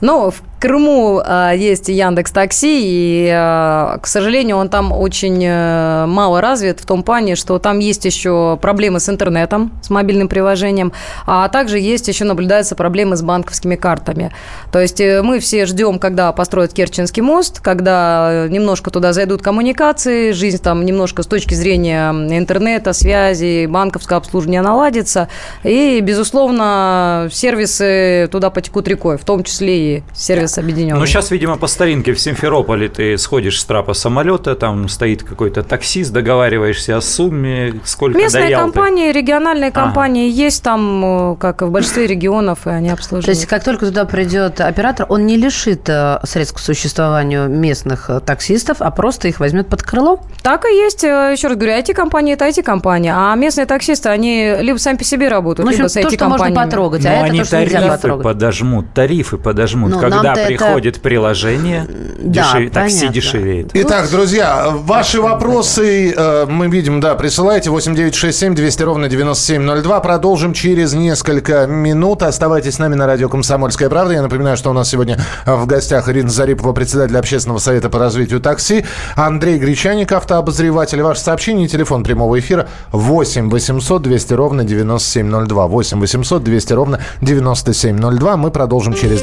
Ну, 0.00 0.30
в 0.30 0.42
Крыму 0.60 1.22
э, 1.24 1.52
есть 1.56 1.88
Яндекс 1.88 2.32
Такси, 2.32 2.80
и, 2.82 3.30
э, 3.32 3.98
к 4.00 4.06
сожалению, 4.06 4.56
он 4.56 4.68
там 4.68 4.90
очень 4.90 5.40
э, 5.44 6.06
мало 6.06 6.40
развит 6.40 6.80
в 6.80 6.86
том 6.86 7.04
плане, 7.04 7.36
что 7.36 7.60
там 7.60 7.78
есть 7.78 8.04
еще 8.04 8.58
проблемы 8.60 8.98
с 8.98 9.08
интернетом, 9.08 9.70
с 9.82 9.90
мобильным 9.90 10.26
приложением, 10.26 10.92
а 11.26 11.48
также 11.48 11.78
есть 11.78 12.08
еще 12.08 12.24
наблюдаются 12.24 12.74
проблемы 12.74 13.16
с 13.16 13.22
банковскими 13.22 13.76
картами. 13.76 14.32
То 14.72 14.80
есть 14.80 15.00
э, 15.00 15.22
мы 15.22 15.38
все 15.38 15.64
ждем, 15.64 16.00
когда 16.00 16.32
построят 16.32 16.72
Керченский 16.72 17.22
мост, 17.22 17.60
когда 17.60 18.46
немножко 18.48 18.90
туда 18.90 19.12
зайдут 19.12 19.42
коммуникации, 19.42 20.32
жизнь 20.32 20.60
там 20.60 20.84
немножко 20.84 21.22
с 21.22 21.28
точки 21.28 21.54
зрения 21.54 22.10
интернета, 22.10 22.92
связи, 22.94 23.66
банковского 23.66 24.16
обслуживания 24.16 24.62
наладится, 24.62 25.28
и, 25.62 26.00
безусловно, 26.00 27.28
сервисы 27.30 28.28
туда 28.32 28.50
потекут 28.50 28.88
рекой, 28.88 29.18
в 29.18 29.24
том 29.24 29.44
числе 29.44 29.47
и 29.48 30.02
сервис 30.14 30.52
с 30.52 30.58
объединенным. 30.58 31.00
Ну, 31.00 31.06
сейчас, 31.06 31.30
видимо, 31.30 31.56
по 31.56 31.66
старинке 31.66 32.12
в 32.12 32.20
Симферополе 32.20 32.88
ты 32.88 33.18
сходишь 33.18 33.60
с 33.60 33.64
трапа 33.64 33.94
самолета, 33.94 34.54
там 34.54 34.88
стоит 34.88 35.22
какой-то 35.22 35.62
таксист, 35.62 36.12
договариваешься 36.12 36.96
о 36.96 37.00
сумме, 37.00 37.80
сколько 37.84 38.18
Местные 38.18 38.56
компании, 38.56 39.12
региональные 39.12 39.70
компании 39.70 40.28
ага. 40.28 40.36
есть 40.36 40.62
там, 40.62 41.32
э, 41.32 41.36
как 41.36 41.62
и 41.62 41.64
в 41.64 41.70
большинстве 41.70 42.06
регионов, 42.06 42.66
и 42.66 42.70
они 42.70 42.90
обслуживают. 42.90 43.24
То 43.24 43.30
есть, 43.30 43.46
как 43.46 43.64
только 43.64 43.86
туда 43.86 44.04
придет 44.04 44.60
оператор, 44.60 45.06
он 45.08 45.26
не 45.26 45.36
лишит 45.36 45.88
э, 45.88 46.20
средств 46.24 46.56
к 46.56 46.58
существованию 46.58 47.48
местных 47.48 48.10
э, 48.10 48.20
таксистов, 48.20 48.78
а 48.80 48.90
просто 48.90 49.28
их 49.28 49.40
возьмет 49.40 49.68
под 49.68 49.82
крыло? 49.82 50.20
Так 50.42 50.64
и 50.66 50.74
есть. 50.74 51.02
Еще 51.02 51.48
раз 51.48 51.56
говорю, 51.56 51.72
IT-компании– 51.78 52.32
это 52.34 52.46
IT-компания, 52.48 53.14
а 53.16 53.34
местные 53.34 53.66
таксисты, 53.66 54.08
они 54.08 54.56
либо 54.60 54.78
сами 54.78 54.96
по 54.96 55.04
себе 55.04 55.28
работают, 55.28 55.68
ну, 55.68 55.76
либо 55.76 55.88
с 55.88 55.96
IT-компаниями. 55.96 56.18
То, 56.18 56.36
что 56.36 56.44
можно 56.44 56.64
потрогать, 56.64 57.06
а 57.06 57.08
Но 57.08 57.14
это 57.14 57.24
они 57.24 57.38
то, 57.40 57.44
что 57.44 57.56
тарифы 57.56 57.88
потрогать. 57.88 58.24
подожмут, 58.24 58.94
тарифы 58.94 59.37
подожмут. 59.42 59.92
Но 59.92 60.00
Когда 60.00 60.34
приходит 60.34 60.94
это... 60.94 61.02
приложение, 61.02 61.86
да, 62.18 62.54
дешев... 62.54 62.72
такси 62.72 63.08
дешевеет. 63.08 63.70
Итак, 63.74 64.10
друзья, 64.10 64.68
ваши 64.70 65.20
вопросы 65.20 66.12
э, 66.16 66.46
мы 66.48 66.68
видим, 66.68 67.00
да, 67.00 67.14
присылайте 67.14 67.70
8967 67.70 68.54
200 68.54 68.82
ровно 68.82 69.08
9702. 69.08 70.00
Продолжим 70.00 70.52
через 70.52 70.92
несколько 70.92 71.66
минут. 71.66 72.22
Оставайтесь 72.22 72.74
с 72.74 72.78
нами 72.78 72.94
на 72.94 73.06
радио 73.06 73.28
«Комсомольская 73.28 73.88
правда». 73.88 74.14
Я 74.14 74.22
напоминаю, 74.22 74.56
что 74.56 74.70
у 74.70 74.72
нас 74.72 74.88
сегодня 74.88 75.18
в 75.46 75.66
гостях 75.66 76.08
Ирина 76.08 76.30
Зарипова, 76.30 76.72
председатель 76.72 77.16
общественного 77.16 77.58
совета 77.58 77.88
по 77.90 77.98
развитию 77.98 78.40
такси, 78.40 78.84
Андрей 79.16 79.58
Гречаник, 79.58 80.12
автообозреватель. 80.12 81.02
Ваше 81.02 81.20
сообщение, 81.20 81.68
телефон 81.68 82.02
прямого 82.04 82.38
эфира 82.38 82.68
8 82.92 83.50
800 83.50 84.02
200 84.02 84.32
ровно 84.34 84.64
9702. 84.64 85.66
8 85.66 86.00
800 86.00 86.42
200 86.42 86.72
ровно 86.72 87.00
9702. 87.20 88.36
Мы 88.36 88.50
продолжим 88.50 88.94
через 88.94 89.22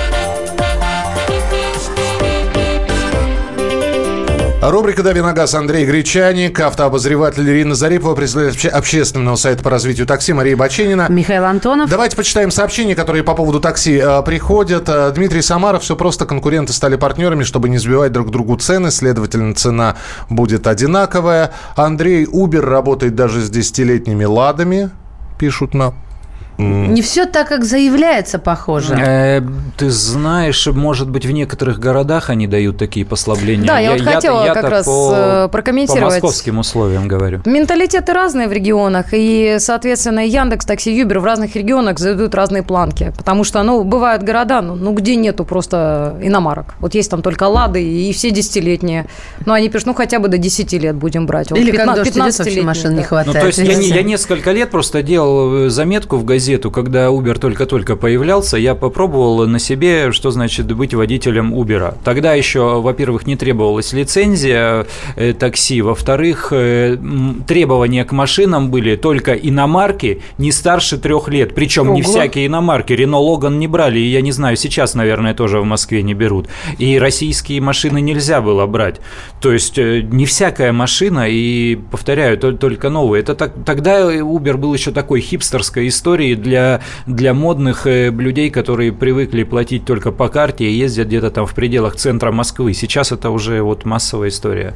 Рубрика 4.61 5.01
«Дави 5.01 5.21
на 5.21 5.33
газ» 5.33 5.55
Андрей 5.55 5.87
Гречаник, 5.87 6.59
автообозреватель 6.59 7.49
Ирина 7.49 7.73
Зарипова, 7.73 8.13
председатель 8.13 8.69
общественного 8.69 9.35
сайта 9.35 9.63
по 9.63 9.71
развитию 9.71 10.05
такси 10.05 10.33
Мария 10.33 10.55
Баченина. 10.55 11.07
Михаил 11.09 11.45
Антонов. 11.45 11.89
Давайте 11.89 12.15
почитаем 12.15 12.51
сообщения, 12.51 12.93
которые 12.93 13.23
по 13.23 13.33
поводу 13.33 13.59
такси 13.59 13.97
э, 13.97 14.21
приходят. 14.21 14.87
Э, 14.87 15.11
Дмитрий 15.15 15.41
Самаров, 15.41 15.81
все 15.81 15.95
просто, 15.95 16.27
конкуренты 16.27 16.73
стали 16.73 16.95
партнерами, 16.95 17.41
чтобы 17.41 17.69
не 17.69 17.79
сбивать 17.79 18.11
друг 18.11 18.29
другу 18.29 18.55
цены, 18.55 18.91
следовательно, 18.91 19.55
цена 19.55 19.95
будет 20.29 20.67
одинаковая. 20.67 21.53
Андрей 21.75 22.27
Убер 22.31 22.63
работает 22.63 23.15
даже 23.15 23.41
с 23.41 23.49
десятилетними 23.49 24.25
ладами, 24.25 24.91
пишут 25.39 25.73
нам. 25.73 25.95
Не 26.61 27.01
все 27.01 27.25
так, 27.25 27.47
как 27.47 27.63
заявляется, 27.63 28.39
похоже. 28.39 28.95
Э, 28.95 29.41
ты 29.77 29.89
знаешь, 29.89 30.67
может 30.67 31.09
быть, 31.09 31.25
в 31.25 31.31
некоторых 31.31 31.79
городах 31.79 32.29
они 32.29 32.47
дают 32.47 32.77
такие 32.77 33.05
послабления. 33.05 33.65
Да, 33.65 33.79
я, 33.79 33.91
я 33.91 33.97
вот 33.97 34.01
хотела 34.01 34.45
я, 34.45 34.53
как 34.53 34.69
раз 34.69 34.85
по, 34.85 35.13
э, 35.15 35.47
прокомментировать. 35.51 36.01
По 36.01 36.09
московским 36.09 36.59
условиям 36.59 37.07
говорю. 37.07 37.41
Менталитеты 37.45 38.13
разные 38.13 38.47
в 38.47 38.51
регионах, 38.51 39.07
и, 39.13 39.57
соответственно, 39.59 40.25
Яндекс, 40.25 40.65
Такси, 40.65 40.95
Юбер 40.95 41.19
в 41.19 41.25
разных 41.25 41.55
регионах 41.55 41.99
задают 41.99 42.35
разные 42.35 42.63
планки. 42.63 43.13
Потому 43.17 43.43
что, 43.43 43.63
ну, 43.63 43.83
бывают 43.83 44.23
города, 44.23 44.61
ну, 44.61 44.75
ну 44.75 44.93
где 44.93 45.15
нету 45.15 45.45
просто 45.45 46.17
иномарок. 46.21 46.75
Вот 46.79 46.93
есть 46.93 47.09
там 47.09 47.21
только 47.21 47.43
Лады 47.45 47.83
и 47.83 48.13
все 48.13 48.31
десятилетние. 48.31 49.07
Ну, 49.45 49.53
они 49.53 49.69
пишут, 49.69 49.87
ну, 49.87 49.93
хотя 49.93 50.19
бы 50.19 50.27
до 50.27 50.37
10 50.37 50.73
лет 50.73 50.95
будем 50.95 51.25
брать. 51.25 51.51
Вот 51.51 51.59
Или 51.59 51.71
15, 51.71 51.95
как 51.95 52.13
15 52.13 52.55
лет 52.55 52.65
машин 52.65 52.95
не 52.95 53.03
хватает. 53.03 53.33
Ну, 53.35 53.41
то 53.41 53.47
есть 53.47 53.59
я, 53.59 53.95
я 53.95 54.03
несколько 54.03 54.51
лет 54.51 54.69
просто 54.69 55.01
делал 55.01 55.65
э, 55.65 55.69
заметку 55.69 56.17
в 56.17 56.25
газете, 56.25 56.50
газету, 56.51 56.69
когда 56.69 57.07
Uber 57.07 57.39
только-только 57.39 57.95
появлялся, 57.95 58.57
я 58.57 58.75
попробовал 58.75 59.47
на 59.47 59.57
себе, 59.57 60.11
что 60.11 60.31
значит 60.31 60.69
быть 60.73 60.93
водителем 60.93 61.53
Uber. 61.53 61.95
Тогда 62.03 62.33
еще, 62.33 62.81
во-первых, 62.81 63.25
не 63.25 63.37
требовалась 63.37 63.93
лицензия 63.93 64.85
э, 65.15 65.31
такси, 65.31 65.81
во-вторых, 65.81 66.49
э, 66.51 66.97
требования 67.47 68.03
к 68.03 68.11
машинам 68.11 68.69
были 68.69 68.97
только 68.97 69.33
иномарки 69.33 70.21
не 70.37 70.51
старше 70.51 70.97
трех 70.97 71.29
лет. 71.29 71.55
Причем 71.55 71.87
Ого. 71.87 71.95
не 71.95 72.01
всякие 72.01 72.47
иномарки. 72.47 72.91
Рено 72.91 73.17
Логан 73.17 73.57
не 73.57 73.67
брали, 73.67 73.99
и 73.99 74.11
я 74.11 74.19
не 74.19 74.33
знаю, 74.33 74.57
сейчас, 74.57 74.93
наверное, 74.93 75.33
тоже 75.33 75.61
в 75.61 75.65
Москве 75.65 76.03
не 76.03 76.13
берут. 76.13 76.47
И 76.79 76.99
российские 76.99 77.61
машины 77.61 78.01
нельзя 78.01 78.41
было 78.41 78.65
брать. 78.67 78.99
То 79.39 79.53
есть 79.53 79.77
э, 79.77 80.01
не 80.01 80.25
всякая 80.25 80.73
машина, 80.73 81.29
и, 81.29 81.77
повторяю, 81.91 82.37
только 82.37 82.89
новые. 82.89 83.21
Это 83.21 83.35
так, 83.35 83.53
тогда 83.65 84.01
Uber 84.11 84.57
был 84.57 84.73
еще 84.73 84.91
такой 84.91 85.21
хипстерской 85.21 85.87
историей 85.87 86.30
для, 86.35 86.81
для 87.05 87.33
модных 87.33 87.87
э, 87.87 88.09
людей, 88.09 88.49
которые 88.49 88.91
привыкли 88.91 89.43
платить 89.43 89.85
только 89.85 90.11
по 90.11 90.29
карте 90.29 90.65
и 90.65 90.71
ездят 90.71 91.07
где-то 91.07 91.31
там 91.31 91.45
в 91.45 91.53
пределах 91.53 91.95
центра 91.95 92.31
Москвы. 92.31 92.73
Сейчас 92.73 93.11
это 93.11 93.29
уже 93.29 93.61
вот 93.61 93.85
массовая 93.85 94.29
история. 94.29 94.73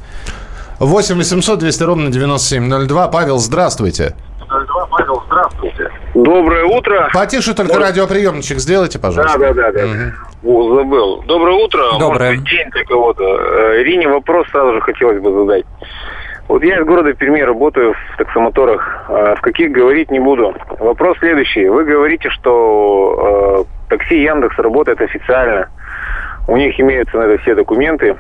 8 0.80 1.16
800 1.16 1.60
200 1.60 1.84
ровно 1.84 2.12
9702. 2.12 3.08
Павел, 3.08 3.38
здравствуйте. 3.38 4.16
Павел, 4.90 5.24
здравствуйте. 5.28 5.92
Доброе 6.14 6.66
утро. 6.66 7.10
Потише 7.14 7.54
только 7.54 7.74
Может... 7.74 7.90
радиоприемничек 7.90 8.60
сделайте, 8.60 9.00
пожалуйста. 9.00 9.38
Да, 9.40 9.54
да, 9.54 9.72
да. 9.72 9.72
да. 9.72 9.86
Угу. 9.86 10.52
О, 10.52 10.76
забыл. 10.76 11.24
Доброе 11.24 11.56
утро. 11.56 11.84
Доброе. 12.00 12.32
Может 12.32 12.44
быть, 12.44 12.52
день 12.52 12.70
для 12.72 12.84
кого-то. 12.86 13.24
Э, 13.24 13.82
Ирине 13.82 14.08
вопрос 14.08 14.48
сразу 14.52 14.74
же 14.74 14.82
хотелось 14.82 15.20
бы 15.20 15.32
задать. 15.34 15.66
Вот 16.48 16.64
я 16.64 16.80
из 16.80 16.86
города 16.86 17.14
Перми 17.14 17.42
работаю 17.42 17.94
в 17.94 18.18
таксомоторах. 18.18 19.06
А 19.10 19.36
в 19.36 19.42
каких 19.42 19.72
говорить 19.72 20.12
не 20.12 20.20
буду. 20.20 20.54
Вопрос 20.80 21.18
следующий. 21.20 21.68
Вы 21.68 21.86
говорите, 21.86 22.30
что 22.30 23.66
э, 23.90 23.90
такси 23.90 24.22
Яндекс 24.22 24.58
работает 24.60 25.02
официально. 25.02 25.70
У 26.48 26.56
них 26.58 26.80
имеются 26.80 27.18
на 27.18 27.24
это 27.24 27.42
все 27.42 27.56
документы 27.56 28.16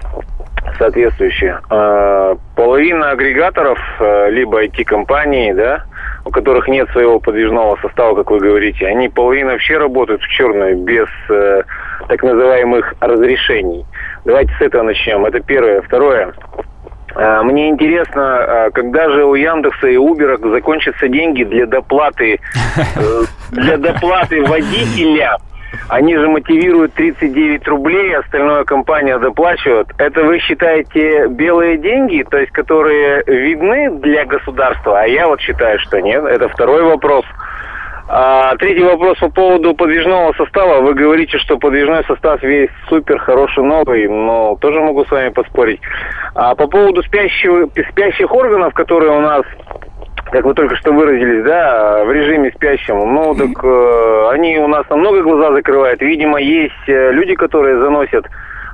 соответствующие. 0.80 1.60
Э, 1.70 2.36
половина 2.56 3.12
агрегаторов, 3.12 3.80
э, 4.00 4.32
либо 4.32 4.64
IT-компании, 4.66 5.54
да, 5.54 5.84
у 6.26 6.32
которых 6.32 6.68
нет 6.68 6.90
своего 6.90 7.20
подвижного 7.20 7.78
состава, 7.82 8.16
как 8.16 8.32
вы 8.32 8.40
говорите, 8.40 8.88
они 8.88 9.10
половина 9.10 9.52
вообще 9.52 9.78
работают 9.78 10.24
в 10.24 10.28
черную, 10.30 10.78
без 10.78 11.08
э, 11.30 11.62
так 12.08 12.24
называемых 12.24 12.96
разрешений. 13.00 13.86
Давайте 14.26 14.52
с 14.58 14.62
этого 14.62 14.82
начнем. 14.82 15.26
Это 15.26 15.40
первое. 15.42 15.82
Второе. 15.82 16.34
Э, 17.16 17.42
мне 17.44 17.70
интересно, 17.70 18.22
э, 18.22 18.72
когда 18.72 19.10
же 19.10 19.26
у 19.26 19.36
Яндекса 19.36 19.88
и 19.88 19.98
Убера 19.98 20.38
закончатся 20.38 21.08
деньги 21.08 21.44
для 21.44 21.66
доплаты, 21.66 22.40
э, 22.96 23.22
для 23.52 23.78
доплаты 23.78 24.44
водителя 24.44 25.38
они 25.90 26.18
же 26.18 26.28
мотивируют 26.28 26.94
39 26.94 27.68
рублей, 27.68 28.16
остальное 28.16 28.64
компания 28.64 29.18
доплачивает. 29.20 29.88
Это 29.98 30.24
вы 30.24 30.40
считаете 30.40 31.28
белые 31.28 31.78
деньги, 31.78 32.26
то 32.30 32.38
есть 32.38 32.52
которые 32.52 33.24
видны 33.28 33.92
для 34.00 34.26
государства? 34.26 35.02
А 35.02 35.06
я 35.06 35.28
вот 35.28 35.42
считаю, 35.42 35.80
что 35.80 36.00
нет. 36.02 36.24
Это 36.24 36.48
второй 36.50 36.84
вопрос. 36.84 37.26
А, 38.08 38.56
третий 38.58 38.84
вопрос 38.84 39.18
по 39.18 39.30
поводу 39.30 39.74
подвижного 39.74 40.32
состава. 40.34 40.82
Вы 40.82 40.94
говорите, 40.94 41.40
что 41.40 41.58
подвижной 41.58 42.04
состав 42.06 42.42
весь 42.44 42.70
супер 42.88 43.18
хороший 43.18 43.64
новый, 43.64 44.08
но 44.08 44.56
тоже 44.62 44.80
могу 44.80 45.06
с 45.06 45.12
вами 45.12 45.30
поспорить. 45.30 45.82
А 46.36 46.54
по 46.54 46.68
поводу 46.68 47.02
спящих, 47.02 47.68
спящих 47.92 48.32
органов, 48.32 48.74
которые 48.74 49.12
у 49.12 49.22
нас 49.22 49.44
как 50.32 50.44
вы 50.44 50.54
только 50.54 50.76
что 50.76 50.92
выразились, 50.92 51.46
да, 51.46 52.04
в 52.04 52.12
режиме 52.12 52.52
спящем. 52.56 52.98
Ну, 53.14 53.36
так 53.36 53.64
э, 53.64 54.30
они 54.32 54.58
у 54.58 54.68
нас 54.68 54.84
намного 54.90 55.22
глаза 55.22 55.54
закрывают. 55.54 56.02
Видимо, 56.02 56.42
есть 56.42 56.74
э, 56.88 57.12
люди, 57.12 57.36
которые 57.36 57.80
заносят 57.80 58.26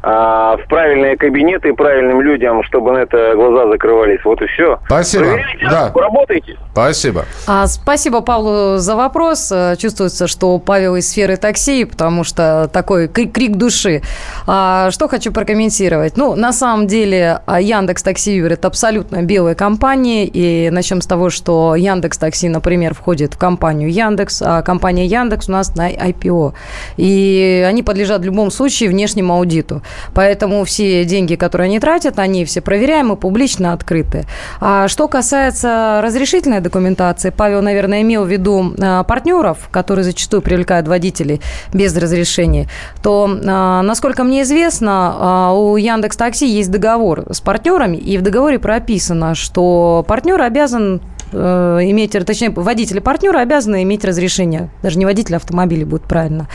в 0.02 0.62
правильные 0.68 1.16
кабинеты 1.16 1.74
правильным 1.74 2.22
людям, 2.22 2.64
чтобы 2.64 2.92
на 2.92 2.98
это 3.00 3.36
глаза 3.36 3.70
закрывались. 3.70 4.20
Вот 4.26 4.42
и 4.42 4.48
все. 4.48 4.80
Спасибо. 4.86 5.26
Проверяйте, 5.26 5.68
да. 5.70 5.92
Работайте. 5.94 6.58
Спасибо. 6.72 7.26
А, 7.48 7.68
спасибо 7.68 8.22
Павлу 8.22 8.78
за 8.78 8.96
вопрос. 8.96 9.52
Чувствуется, 9.78 10.28
что 10.28 10.58
Павел 10.58 10.96
из 10.96 11.10
сферы 11.10 11.38
такси, 11.38 11.86
потому 11.86 12.24
что 12.24 12.70
такой 12.72 13.08
крик, 13.08 13.58
души. 13.58 14.02
А, 14.48 14.90
что 14.92 15.08
хочу 15.08 15.32
прокомментировать. 15.32 16.18
Ну, 16.18 16.36
на 16.36 16.54
самом 16.54 16.88
деле, 16.88 17.42
а, 17.46 17.60
Яндекс 17.62 18.04
Такси 18.04 18.36
Юр 18.36 18.52
это 18.52 18.68
абсолютно 18.68 19.22
белая 19.22 19.56
компания. 19.56 20.26
И 20.26 20.70
начнем 20.70 21.02
с 21.02 21.08
того, 21.08 21.30
что 21.30 21.76
Яндекс 21.76 22.18
Такси, 22.18 22.50
например, 22.50 22.94
входит 22.94 23.34
в 23.34 23.38
компанию 23.38 23.92
Яндекс, 23.92 24.42
а 24.42 24.62
компания 24.62 25.06
Яндекс 25.06 25.50
у 25.50 25.52
нас 25.52 25.76
на 25.76 25.92
IPO. 25.92 26.54
И 26.98 27.66
они 27.68 27.84
подлежат 27.84 28.22
в 28.22 28.26
любом 28.26 28.52
случае 28.52 28.90
внешнему 28.90 29.34
аудиту. 29.34 29.82
Поэтому 30.14 30.64
все 30.66 31.06
деньги, 31.06 31.36
которые 31.36 31.66
они 31.66 31.80
тратят, 31.80 32.20
они 32.20 32.46
все 32.46 32.62
проверяемы, 32.62 33.16
публично 33.16 33.74
открыты. 33.74 34.26
А 34.60 34.88
что 34.88 35.08
касается 35.08 36.02
разрешительной 36.04 36.60
документации, 36.60 37.30
Павел, 37.30 37.62
наверное, 37.62 38.02
имел 38.02 38.26
в 38.26 38.28
виду 38.28 38.74
а, 38.80 39.04
партнеров, 39.04 39.70
которые 39.72 40.04
зачастую 40.04 40.42
привлекают 40.42 40.88
водителей 40.88 41.42
без 41.74 41.96
разрешения, 41.96 42.68
то, 43.02 43.30
а, 43.46 43.82
насколько 43.82 44.24
мне 44.24 44.42
известно, 44.44 45.16
а, 45.16 45.52
у 45.54 45.78
Яндекс 45.78 46.18
Такси 46.18 46.48
есть 46.48 46.72
договор 46.72 47.26
с 47.32 47.42
партнерами, 47.42 47.98
и 47.98 48.18
в 48.18 48.22
договоре 48.22 48.60
прописано, 48.60 49.36
что 49.36 50.06
партнер 50.08 50.42
обязан 50.42 51.02
Э, 51.34 51.80
иметь, 51.82 52.12
точнее, 52.12 52.50
водители 52.50 53.00
партнера 53.00 53.39
обязаны 53.39 53.84
иметь 53.84 54.04
разрешение. 54.04 54.70
Даже 54.84 55.00
не 55.00 55.06
водитель 55.06 55.36
автомобиля 55.36 55.86
будет 55.86 56.04
правильно. 56.04 56.48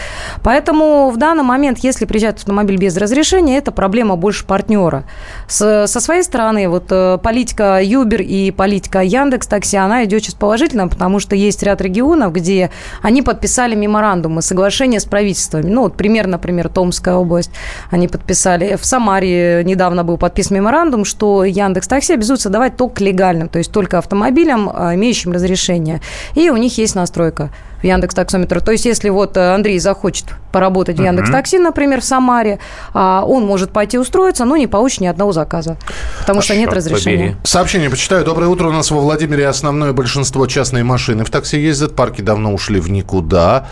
Поэтому 0.42 1.10
в 1.10 1.16
данный 1.16 1.42
момент, 1.42 1.78
если 1.78 2.04
приезжает 2.04 2.36
автомобиль 2.36 2.76
без 2.76 2.96
разрешения, 2.96 3.56
это 3.58 3.72
проблема 3.72 4.16
больше 4.16 4.44
партнера. 4.44 5.04
С, 5.48 5.86
со 5.86 6.00
своей 6.00 6.22
стороны, 6.22 6.68
вот 6.68 6.86
э, 6.90 7.18
политика 7.22 7.80
Юбер 7.82 8.22
и 8.22 8.50
политика 8.50 9.00
Яндекс 9.00 9.46
Такси, 9.46 9.76
она 9.76 10.04
идет 10.04 10.22
сейчас 10.22 10.34
положительно, 10.34 10.88
потому 10.88 11.20
что 11.20 11.36
есть 11.36 11.62
ряд 11.62 11.80
регионов, 11.80 12.32
где 12.32 12.70
они 13.02 13.22
подписали 13.22 13.74
меморандумы, 13.74 14.42
соглашения 14.42 15.00
с 15.00 15.04
правительствами. 15.04 15.70
Ну, 15.70 15.82
вот 15.82 15.96
пример, 15.96 16.26
например, 16.26 16.68
Томская 16.68 17.14
область. 17.14 17.50
Они 17.90 18.08
подписали. 18.08 18.76
В 18.76 18.84
Самаре 18.84 19.62
недавно 19.64 20.04
был 20.04 20.18
подписан 20.18 20.56
меморандум, 20.56 21.04
что 21.04 21.44
Яндекс 21.44 21.88
Такси 21.88 22.14
обязуется 22.14 22.50
давать 22.50 22.76
только 22.76 23.02
легальным, 23.02 23.48
то 23.48 23.58
есть 23.58 23.72
только 23.72 23.98
автомобилям, 23.98 24.65
а, 24.72 24.94
имеющим 24.94 25.32
разрешение. 25.32 26.00
И 26.34 26.50
у 26.50 26.56
них 26.56 26.78
есть 26.78 26.94
настройка 26.94 27.50
в 27.80 27.84
Яндекс 27.84 28.14
Таксометр. 28.14 28.60
То 28.60 28.72
есть, 28.72 28.84
если 28.84 29.08
вот 29.08 29.36
э, 29.36 29.54
Андрей 29.54 29.78
захочет 29.78 30.26
поработать 30.56 30.98
в 30.98 31.02
Яндекс 31.02 31.30
Такси, 31.30 31.58
например, 31.58 32.00
в 32.00 32.04
Самаре, 32.04 32.58
а, 32.94 33.22
он 33.26 33.44
может 33.44 33.72
пойти 33.72 33.98
устроиться, 33.98 34.46
но 34.46 34.56
не 34.56 34.66
получит 34.66 35.02
ни 35.02 35.06
одного 35.06 35.32
заказа, 35.32 35.76
потому 36.20 36.40
что 36.40 36.56
нет 36.56 36.72
разрешения. 36.72 37.16
Побери. 37.16 37.36
Сообщение 37.44 37.90
почитаю. 37.90 38.24
Доброе 38.24 38.46
утро. 38.46 38.68
У 38.68 38.72
нас 38.72 38.90
во 38.90 39.00
Владимире 39.00 39.48
основное 39.48 39.92
большинство 39.92 40.46
частные 40.46 40.82
машины 40.82 41.26
в 41.26 41.30
такси 41.30 41.58
ездят. 41.58 41.94
Парки 41.94 42.22
давно 42.22 42.54
ушли 42.54 42.80
в 42.80 42.90
никуда. 42.90 43.66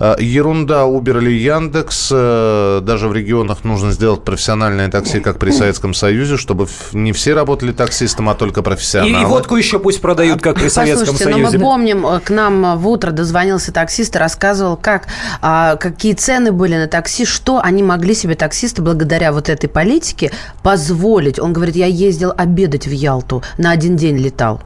Э, 0.00 0.16
ерунда. 0.18 0.84
Uber 0.84 1.18
или 1.18 1.30
Яндекс. 1.32 2.08
Э, 2.10 2.80
даже 2.82 3.08
в 3.08 3.12
регионах 3.12 3.64
нужно 3.64 3.92
сделать 3.92 4.24
профессиональное 4.24 4.88
такси, 4.88 5.20
как 5.20 5.38
при 5.38 5.50
Советском 5.50 5.92
Союзе, 5.92 6.38
чтобы 6.38 6.68
не 6.94 7.12
все 7.12 7.34
работали 7.34 7.72
таксистом, 7.72 8.30
а 8.30 8.34
только 8.34 8.62
профессионалы. 8.62 9.12
И, 9.12 9.22
и 9.22 9.24
водку 9.26 9.56
еще 9.56 9.78
пусть 9.78 10.00
продают, 10.00 10.40
как 10.40 10.56
при 10.56 10.68
Советском 10.68 11.16
Союзе. 11.16 11.42
но 11.42 11.50
мы 11.50 11.58
помним, 11.58 12.06
к 12.24 12.30
нам 12.30 12.78
в 12.78 12.88
утро 12.88 13.10
дозвонился 13.10 13.49
дозвонился 13.50 13.72
таксист 13.72 14.14
и 14.14 14.18
рассказывал, 14.18 14.76
как, 14.76 15.08
а, 15.40 15.76
какие 15.76 16.14
цены 16.14 16.52
были 16.52 16.76
на 16.76 16.86
такси, 16.86 17.24
что 17.24 17.60
они 17.60 17.82
могли 17.82 18.14
себе 18.14 18.34
таксисты 18.34 18.80
благодаря 18.82 19.32
вот 19.32 19.48
этой 19.48 19.68
политике 19.68 20.30
позволить. 20.62 21.40
Он 21.40 21.52
говорит, 21.52 21.76
я 21.76 21.86
ездил 21.86 22.32
обедать 22.36 22.86
в 22.86 22.92
Ялту, 22.92 23.42
на 23.58 23.72
один 23.72 23.96
день 23.96 24.16
летал. 24.16 24.60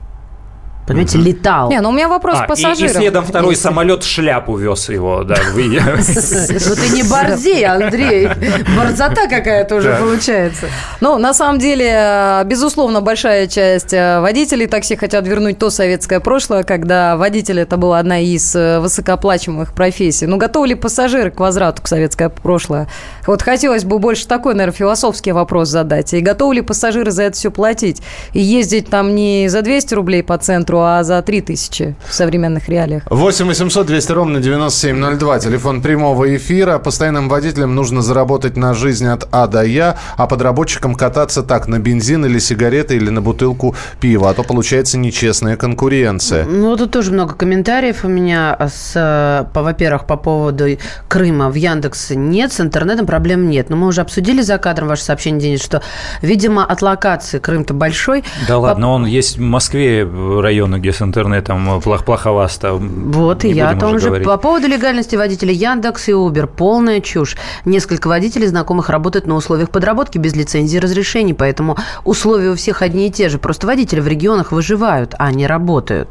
Понимаете, 0.87 1.19
угу. 1.19 1.27
летал. 1.27 1.71
Не, 1.71 1.81
ну 1.81 1.89
у 1.89 1.93
меня 1.93 2.09
вопрос 2.09 2.39
а, 2.41 2.47
пассажиров. 2.47 2.81
И, 2.81 2.85
и 2.85 2.89
следом 2.89 3.25
второй 3.25 3.57
самолет 3.57 4.03
шляпу 4.05 4.57
вез 4.57 4.89
его, 4.89 5.25
да. 5.25 5.37
Ну 5.55 5.55
ты 5.57 6.89
не 6.91 7.03
борзей, 7.03 7.65
Андрей. 7.65 8.29
Борзота 8.77 9.29
какая-то 9.29 9.77
уже 9.77 9.97
получается. 9.97 10.67
Ну, 11.01 11.19
на 11.19 11.33
самом 11.33 11.59
деле, 11.59 12.43
безусловно, 12.45 13.01
большая 13.01 13.47
часть 13.47 13.93
э, 13.93 14.21
водителей 14.21 14.67
такси 14.67 14.97
хотят 14.97 15.27
вернуть 15.27 15.59
то 15.59 15.71
советское 15.71 16.21
прошлое, 16.21 16.63
когда 16.65 17.17
водитель 17.17 17.61
это 17.61 17.77
была 17.77 17.99
одна 17.99 18.21
из 18.21 18.55
э, 18.55 18.81
высокооплачиваемых 18.81 19.73
профессий. 19.73 20.27
Ну, 20.27 20.37
готовы 20.37 20.69
ли 20.69 20.75
пассажиры 20.75 21.31
к 21.31 21.41
возврату 21.41 21.83
к 21.83 21.89
советское 21.89 22.29
прошлое? 22.29 22.89
Вот 23.27 23.43
хотелось 23.43 23.85
бы 23.85 23.99
больше 23.99 24.27
такой, 24.27 24.55
наверное, 24.55 24.77
философский 24.77 25.33
вопрос 25.33 25.69
задать. 25.69 26.13
И 26.13 26.21
готовы 26.21 26.57
ли 26.57 26.61
пассажиры 26.61 27.11
за 27.11 27.25
это 27.25 27.37
все 27.37 27.51
платить? 27.51 28.03
И 28.33 28.41
ездить 28.41 28.91
там 28.91 29.15
не 29.15 29.49
за 29.49 29.63
200 29.63 29.95
рублей 29.95 30.23
по 30.23 30.37
центру, 30.39 30.74
метро, 30.75 30.85
а 30.85 31.05
за 31.05 31.23
3 31.23 31.41
тысячи 31.41 31.95
в 32.07 32.15
современных 32.15 32.69
реалиях. 32.69 33.03
8 33.11 33.47
800 33.47 33.87
200 33.87 34.13
ровно 34.13 34.41
9702. 34.41 35.39
Телефон 35.39 35.83
прямого 35.83 36.37
эфира. 36.37 36.79
Постоянным 36.79 37.29
водителям 37.29 37.75
нужно 37.75 38.03
заработать 38.03 38.57
на 38.57 38.75
жизнь 38.75 39.07
от 39.07 39.29
А 39.31 39.47
до 39.47 39.63
Я, 39.63 39.97
а 40.17 40.27
подработчикам 40.27 40.95
кататься 40.95 41.43
так, 41.43 41.69
на 41.69 41.79
бензин 41.79 42.25
или 42.25 42.39
сигареты, 42.39 42.97
или 42.97 43.11
на 43.11 43.23
бутылку 43.23 43.75
пива. 44.01 44.31
А 44.31 44.35
то 44.35 44.43
получается 44.43 44.99
нечестная 44.99 45.57
конкуренция. 45.57 46.45
Ну, 46.45 46.77
тут 46.77 46.91
тоже 46.91 47.13
много 47.13 47.35
комментариев 47.35 48.05
у 48.05 48.09
меня. 48.09 48.57
С, 48.61 49.49
по, 49.53 49.63
во-первых, 49.63 50.07
по 50.07 50.17
поводу 50.17 50.65
Крыма 51.09 51.51
в 51.51 51.55
Яндексе 51.55 52.17
нет, 52.17 52.53
с 52.53 52.61
интернетом 52.61 53.07
проблем 53.07 53.49
нет. 53.49 53.71
Но 53.71 53.77
мы 53.77 53.87
уже 53.87 54.01
обсудили 54.01 54.43
за 54.43 54.59
кадром 54.59 54.89
ваше 54.89 55.03
сообщение, 55.03 55.41
Денис, 55.41 55.63
что, 55.63 55.83
видимо, 56.23 56.65
от 56.65 56.83
локации 56.83 57.39
Крым-то 57.39 57.75
большой. 57.75 58.25
Да 58.49 58.59
ладно, 58.59 58.91
он 58.91 59.07
есть 59.07 59.37
в 59.37 59.41
Москве 59.41 60.05
район 60.41 60.64
районы, 60.65 60.81
где 60.81 60.93
с 60.93 61.03
интернетом 61.03 61.81
плох 61.81 62.05
плоховасто. 62.05 62.75
Вот 62.75 63.45
и 63.45 63.51
я 63.51 63.71
о 63.71 63.77
том 63.77 63.99
же. 63.99 64.07
Говорить. 64.07 64.27
По 64.27 64.37
поводу 64.37 64.67
легальности 64.67 65.17
водителей 65.17 65.55
Яндекс 65.55 66.09
и 66.09 66.13
Uber. 66.13 66.47
Полная 66.47 67.01
чушь. 67.01 67.37
Несколько 67.65 68.09
водителей 68.09 68.47
знакомых 68.47 68.91
работают 68.91 69.27
на 69.27 69.35
условиях 69.35 69.71
подработки 69.71 70.19
без 70.19 70.35
лицензии 70.35 70.77
и 70.77 70.81
разрешений, 70.81 71.35
поэтому 71.35 71.77
условия 72.05 72.51
у 72.51 72.55
всех 72.55 72.83
одни 72.83 73.09
и 73.09 73.11
те 73.11 73.29
же. 73.29 73.39
Просто 73.39 73.67
водители 73.67 74.01
в 74.01 74.09
регионах 74.09 74.53
выживают, 74.53 75.15
а 75.19 75.33
не 75.33 75.47
работают. 75.47 76.09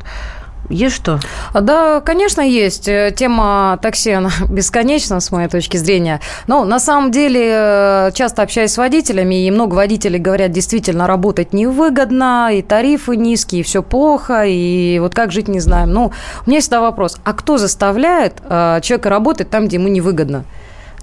Есть 0.69 0.95
что? 0.95 1.19
А, 1.51 1.61
Да, 1.61 2.01
конечно, 2.01 2.41
есть. 2.41 2.87
Э, 2.87 3.13
Тема 3.15 3.77
такси, 3.81 4.11
она 4.11 4.29
бесконечна, 4.49 5.19
с 5.19 5.31
моей 5.31 5.49
точки 5.49 5.77
зрения. 5.77 6.21
Но 6.47 6.63
на 6.63 6.79
самом 6.79 7.11
деле, 7.11 7.41
э, 7.45 8.11
часто 8.13 8.41
общаюсь 8.41 8.71
с 8.71 8.77
водителями, 8.77 9.45
и 9.45 9.51
много 9.51 9.75
водителей 9.75 10.19
говорят, 10.19 10.51
действительно, 10.51 11.07
работать 11.07 11.53
невыгодно, 11.53 12.49
и 12.53 12.61
тарифы 12.61 13.15
низкие, 13.17 13.61
и 13.61 13.63
все 13.63 13.83
плохо, 13.83 14.45
и 14.45 14.99
вот 14.99 15.13
как 15.13 15.31
жить 15.31 15.47
не 15.47 15.59
знаем. 15.59 15.91
Ну, 15.91 16.11
у 16.45 16.49
меня 16.49 16.61
всегда 16.61 16.81
вопрос, 16.81 17.17
а 17.23 17.33
кто 17.33 17.57
заставляет 17.57 18.35
э, 18.43 18.79
человека 18.81 19.09
работать 19.09 19.49
там, 19.49 19.67
где 19.67 19.77
ему 19.77 19.89
невыгодно? 19.89 20.45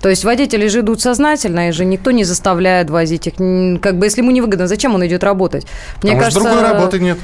То 0.01 0.09
есть 0.09 0.25
водители 0.25 0.67
же 0.69 0.81
идут 0.81 1.03
сознательно, 1.03 1.69
и 1.69 1.73
же 1.73 1.85
никто 1.85 2.11
не 2.11 2.25
заставляет 2.25 2.89
возить 2.89 3.27
их. 3.27 3.35
Как 3.83 3.99
бы, 3.99 4.07
если 4.07 4.23
ему 4.23 4.31
невыгодно, 4.31 4.67
зачем 4.67 4.95
он 4.95 5.07
идет 5.07 5.23
работать? 5.23 5.67
Мне 6.03 6.13
Потому 6.15 6.31
что 6.31 6.41
другой 6.41 6.63
работы 6.63 6.99
нет. 7.01 7.19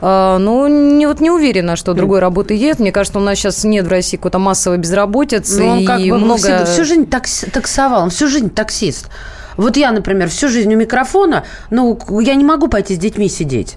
А, 0.00 0.38
Ну, 0.38 0.66
не, 0.66 1.06
вот 1.06 1.20
не 1.20 1.30
уверена, 1.30 1.76
что 1.76 1.94
другой 1.94 2.20
работы 2.20 2.54
есть. 2.54 2.80
Мне 2.80 2.92
кажется, 2.92 3.18
у 3.18 3.22
нас 3.22 3.38
сейчас 3.38 3.64
нет 3.64 3.86
в 3.86 3.90
России 3.90 4.16
какой-то 4.16 4.38
массовой 4.38 4.78
безработицы. 4.78 5.60
Ну, 5.60 5.68
он 5.68 5.78
и 5.78 5.84
как 5.84 6.00
бы 6.00 6.18
много... 6.18 6.38
всю, 6.38 6.72
всю 6.72 6.84
жизнь 6.84 7.04
такс- 7.04 7.50
таксовал, 7.50 8.02
он 8.04 8.10
всю 8.10 8.28
жизнь 8.28 8.50
таксист. 8.50 9.08
Вот 9.56 9.76
я, 9.76 9.92
например, 9.92 10.28
всю 10.28 10.48
жизнь 10.48 10.72
у 10.74 10.76
микрофона, 10.76 11.44
ну, 11.70 11.98
я 12.20 12.34
не 12.34 12.44
могу 12.44 12.68
пойти 12.68 12.94
с 12.94 12.98
детьми 12.98 13.28
сидеть. 13.28 13.76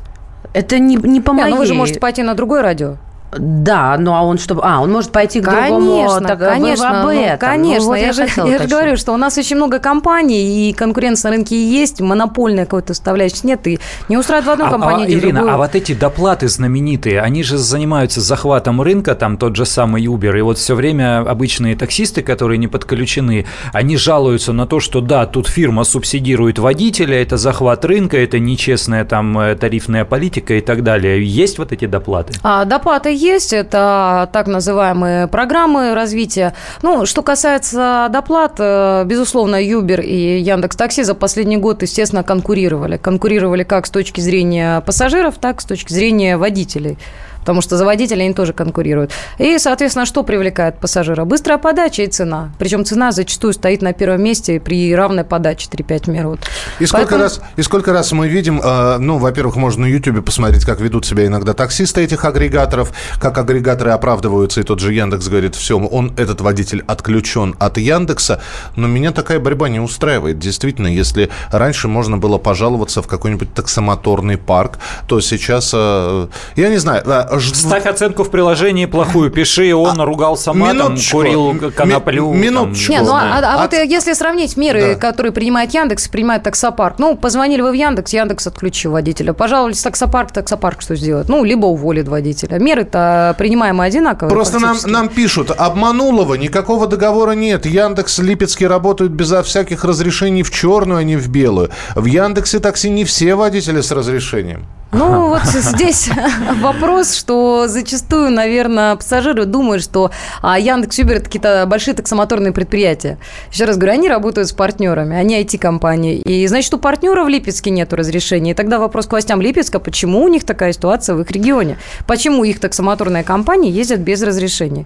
Это 0.54 0.80
не, 0.80 0.96
не 0.96 1.20
по 1.20 1.32
Не, 1.32 1.42
моей... 1.42 1.52
ну 1.52 1.58
вы 1.58 1.66
же 1.66 1.74
можете 1.74 2.00
пойти 2.00 2.24
на 2.24 2.36
другое 2.36 2.62
радио. 2.62 2.98
Да, 3.38 3.98
ну 3.98 4.14
а 4.14 4.24
он 4.24 4.38
чтобы... 4.38 4.62
А, 4.64 4.82
он 4.82 4.92
может 4.92 5.12
пойти 5.12 5.42
к 5.42 5.44
другому... 5.44 5.98
Конечно, 5.98 6.28
так, 6.28 6.40
вы 6.40 6.46
конечно, 6.46 7.02
об 7.02 7.06
ну, 7.06 7.12
этом. 7.12 7.40
конечно. 7.40 7.84
Ну, 7.84 7.88
вот 7.88 7.96
я, 7.96 8.14
же, 8.14 8.28
хотела 8.28 8.48
я 8.48 8.60
же 8.60 8.68
говорю, 8.68 8.98
что 8.98 9.14
у 9.14 9.18
нас 9.18 9.38
очень 9.38 9.56
много 9.56 9.80
компаний, 9.80 10.70
и 10.70 10.74
конкуренция 10.74 11.32
на 11.32 11.38
рынке 11.38 11.56
есть, 11.56 12.02
монопольная 12.02 12.66
какой-то 12.66 12.94
составляющей 12.94 13.42
нет, 13.44 13.66
и 13.68 13.80
не 14.10 14.18
устраивает 14.18 14.48
в 14.48 14.52
одну 14.52 14.66
А- 14.66 14.68
а, 14.68 14.72
компанию, 14.72 15.08
в 15.08 15.12
Ирина, 15.12 15.40
другую. 15.40 15.54
а 15.54 15.58
вот 15.58 15.76
эти 15.76 15.94
доплаты 15.94 16.48
знаменитые, 16.48 17.22
они 17.22 17.44
же 17.44 17.58
занимаются 17.58 18.22
захватом 18.22 18.82
рынка, 18.82 19.16
там 19.16 19.38
тот 19.38 19.56
же 19.56 19.66
самый 19.66 20.06
Uber, 20.06 20.38
и 20.38 20.42
вот 20.42 20.58
все 20.58 20.76
время 20.76 21.22
обычные 21.22 21.76
таксисты, 21.76 22.22
которые 22.22 22.58
не 22.58 22.68
подключены, 22.68 23.46
они 23.72 23.98
жалуются 23.98 24.54
на 24.54 24.66
то, 24.68 24.80
что 24.80 25.02
да, 25.02 25.26
тут 25.26 25.48
фирма 25.48 25.84
субсидирует 25.84 26.60
водителя, 26.60 27.22
это 27.22 27.38
захват 27.38 27.86
рынка, 27.86 28.18
это 28.18 28.40
нечестная 28.40 29.06
там 29.06 29.38
э, 29.40 29.56
тарифная 29.56 30.06
политика 30.06 30.54
и 30.56 30.62
так 30.62 30.84
далее. 30.84 31.24
Есть 31.24 31.58
вот 31.58 31.72
эти 31.72 31.86
доплаты? 31.86 32.34
А, 32.44 32.66
доплаты 32.66 33.10
есть, 33.24 33.54
это 33.54 34.30
так 34.32 34.48
называемые 34.48 35.28
программы 35.28 35.96
развития. 35.96 36.54
Ну, 36.82 37.06
что 37.06 37.22
касается 37.22 38.08
доплат, 38.12 38.56
э, 38.60 39.04
безусловно, 39.06 39.64
Юбер 39.64 40.02
и 40.02 40.40
Яндекс 40.40 40.76
Такси 40.76 41.04
за 41.04 41.16
последний 41.16 41.58
год, 41.58 41.82
естественно, 41.82 42.24
конкурировали. 42.24 42.98
Конкурировали 42.98 43.64
как 43.64 43.86
с 43.86 43.90
точки 43.90 44.22
зрения 44.22 44.82
пассажиров, 44.82 45.36
так 45.40 45.60
и 45.60 45.62
с 45.62 45.66
точки 45.66 45.94
зрения 45.94 46.38
водителей. 46.38 46.98
Потому 47.44 47.62
что 47.62 47.76
за 47.78 47.86
водителей 47.86 48.26
они 48.26 48.34
тоже 48.34 48.54
конкурируют. 48.54 49.12
И, 49.38 49.58
соответственно, 49.60 50.06
что 50.06 50.24
привлекает 50.24 50.80
пассажира? 50.80 51.26
Быстрая 51.26 51.58
подача 51.58 52.04
и 52.04 52.08
цена. 52.08 52.52
Причем 52.58 52.86
цена 52.86 53.12
зачастую 53.12 53.52
стоит 53.54 53.82
на 53.82 53.92
первом 53.92 54.24
месте 54.24 54.62
при 54.62 54.96
равной 54.96 55.26
подаче 55.26 55.68
3-5 55.70 56.10
минут. 56.10 56.40
И 56.80 56.86
сколько, 56.86 57.06
Поэтому- 57.06 57.24
раз, 57.24 57.42
и 57.58 57.62
сколько 57.62 57.92
раз 57.92 58.12
мы 58.14 58.30
видим, 58.30 58.62
э, 58.64 58.98
ну, 58.98 59.18
во-первых, 59.18 59.58
можно 59.58 59.84
на 59.84 59.88
Ютубе 59.88 60.22
посмотреть, 60.22 60.64
как 60.64 60.80
ведут 60.80 61.06
себя 61.06 61.26
иногда 61.26 61.54
таксисты 61.54 62.02
этих 62.02 62.24
агрегаторов, 62.24 62.94
как 63.20 63.38
агрегаторы 63.38 63.92
оправдываются, 63.92 64.62
и 64.62 64.64
тот 64.64 64.80
же 64.80 64.94
Яндекс 64.94 65.28
говорит, 65.28 65.56
все, 65.56 65.78
он, 65.78 66.14
этот 66.16 66.40
водитель 66.40 66.84
отключен 66.88 67.56
от 67.60 67.78
Яндекса, 67.78 68.42
но 68.78 68.88
меня 68.88 69.12
такая 69.12 69.40
борьба 69.40 69.68
не 69.68 69.80
устраивает. 69.82 70.40
Действительно, 70.40 70.88
если 70.88 71.30
раньше 71.52 71.88
можно 71.90 72.18
было 72.18 72.38
пожаловаться 72.38 73.02
в 73.02 73.08
какой-нибудь 73.08 73.54
таксомоторный 73.54 74.38
парк, 74.38 74.80
то 75.08 75.20
сейчас, 75.20 75.72
э, 75.74 76.28
я 76.56 76.70
не 76.70 76.78
знаю, 76.78 77.04
э, 77.06 77.33
Ставь 77.40 77.86
оценку 77.86 78.24
в 78.24 78.30
приложении 78.32 78.86
плохую, 78.86 79.32
пиши, 79.32 79.74
он 79.74 80.00
ругался 80.02 80.54
матом, 80.54 80.78
минуточку. 80.78 81.18
курил 81.18 81.54
Ми- 81.54 81.72
коноплю. 81.72 82.30
там, 82.32 82.42
минуточку. 82.42 82.92
Не, 82.92 83.02
ну 83.02 83.12
а, 83.14 83.40
а 83.44 83.58
вот 83.62 83.74
От- 83.74 83.84
если 83.86 84.14
сравнить 84.14 84.58
меры, 84.58 84.94
Да. 84.94 84.96
которые 84.96 85.32
принимает 85.32 85.74
Яндекс, 85.74 86.08
принимает 86.08 86.44
таксопарк, 86.44 87.00
ну, 87.00 87.16
позвонили 87.16 87.62
вы 87.62 87.72
в 87.72 87.74
Яндекс, 87.74 88.14
Яндекс 88.14 88.48
отключил 88.48 88.92
водителя. 88.92 89.34
Пожаловались 89.34 89.80
в 89.80 89.84
таксопарк, 89.84 90.32
таксопарк 90.32 90.82
что 90.82 90.96
сделает? 90.96 91.30
Ну, 91.30 91.44
либо 91.44 91.66
уволит 91.66 92.08
водителя. 92.08 92.60
Меры-то 92.60 93.36
принимаемые 93.38 93.88
одинаковые. 93.88 94.34
Просто 94.34 94.60
нам, 94.60 94.78
нам 94.86 95.10
пишут, 95.10 95.52
обманулого, 95.52 96.36
никакого 96.36 96.88
договора 96.88 97.32
нет. 97.32 97.66
Яндекс, 97.66 98.20
Липецкий 98.20 98.68
работают 98.68 99.12
безо 99.12 99.44
всяких 99.44 99.84
разрешений 99.84 100.44
в 100.44 100.52
черную, 100.52 101.00
а 101.00 101.04
не 101.04 101.16
в 101.18 101.28
белую. 101.30 101.70
В 101.96 102.06
Яндексе 102.06 102.60
такси 102.60 102.90
не 102.90 103.04
все 103.06 103.36
водители 103.36 103.82
с 103.82 103.92
разрешением. 103.92 104.66
Ну, 104.94 105.30
вот 105.30 105.44
здесь 105.44 106.10
вопрос, 106.62 107.16
что 107.16 107.68
зачастую, 107.68 108.32
наверное, 108.32 108.96
пассажиры 108.96 109.46
думают, 109.46 109.84
что 109.84 110.12
а, 110.42 110.60
Яндекс, 110.60 111.00
Uber– 111.00 111.14
это 111.16 111.26
какие-то 111.26 111.66
большие 111.68 111.96
таксомоторные 111.96 112.52
предприятия. 112.52 113.18
Еще 113.52 113.66
раз 113.66 113.78
говорю, 113.78 113.94
они 113.94 114.10
работают 114.10 114.48
с 114.48 114.54
партнерами, 114.54 115.16
они 115.16 115.42
IT-компании. 115.42 116.18
И, 116.18 116.46
значит, 116.48 116.74
у 116.74 116.78
партнера 116.78 117.24
в 117.24 117.30
Липецке 117.30 117.72
нет 117.72 117.92
разрешения. 117.94 118.52
И 118.52 118.54
тогда 118.54 118.80
вопрос 118.80 119.08
к 119.08 119.12
властям 119.12 119.42
Липецка, 119.42 119.80
почему 119.80 120.24
у 120.24 120.28
них 120.28 120.44
такая 120.44 120.74
ситуация 120.74 121.16
в 121.16 121.22
их 121.22 121.32
регионе? 121.32 121.78
Почему 122.08 122.44
их 122.44 122.60
таксомоторные 122.60 123.24
компании 123.24 123.72
ездят 123.72 124.00
без 124.00 124.22
разрешения? 124.22 124.86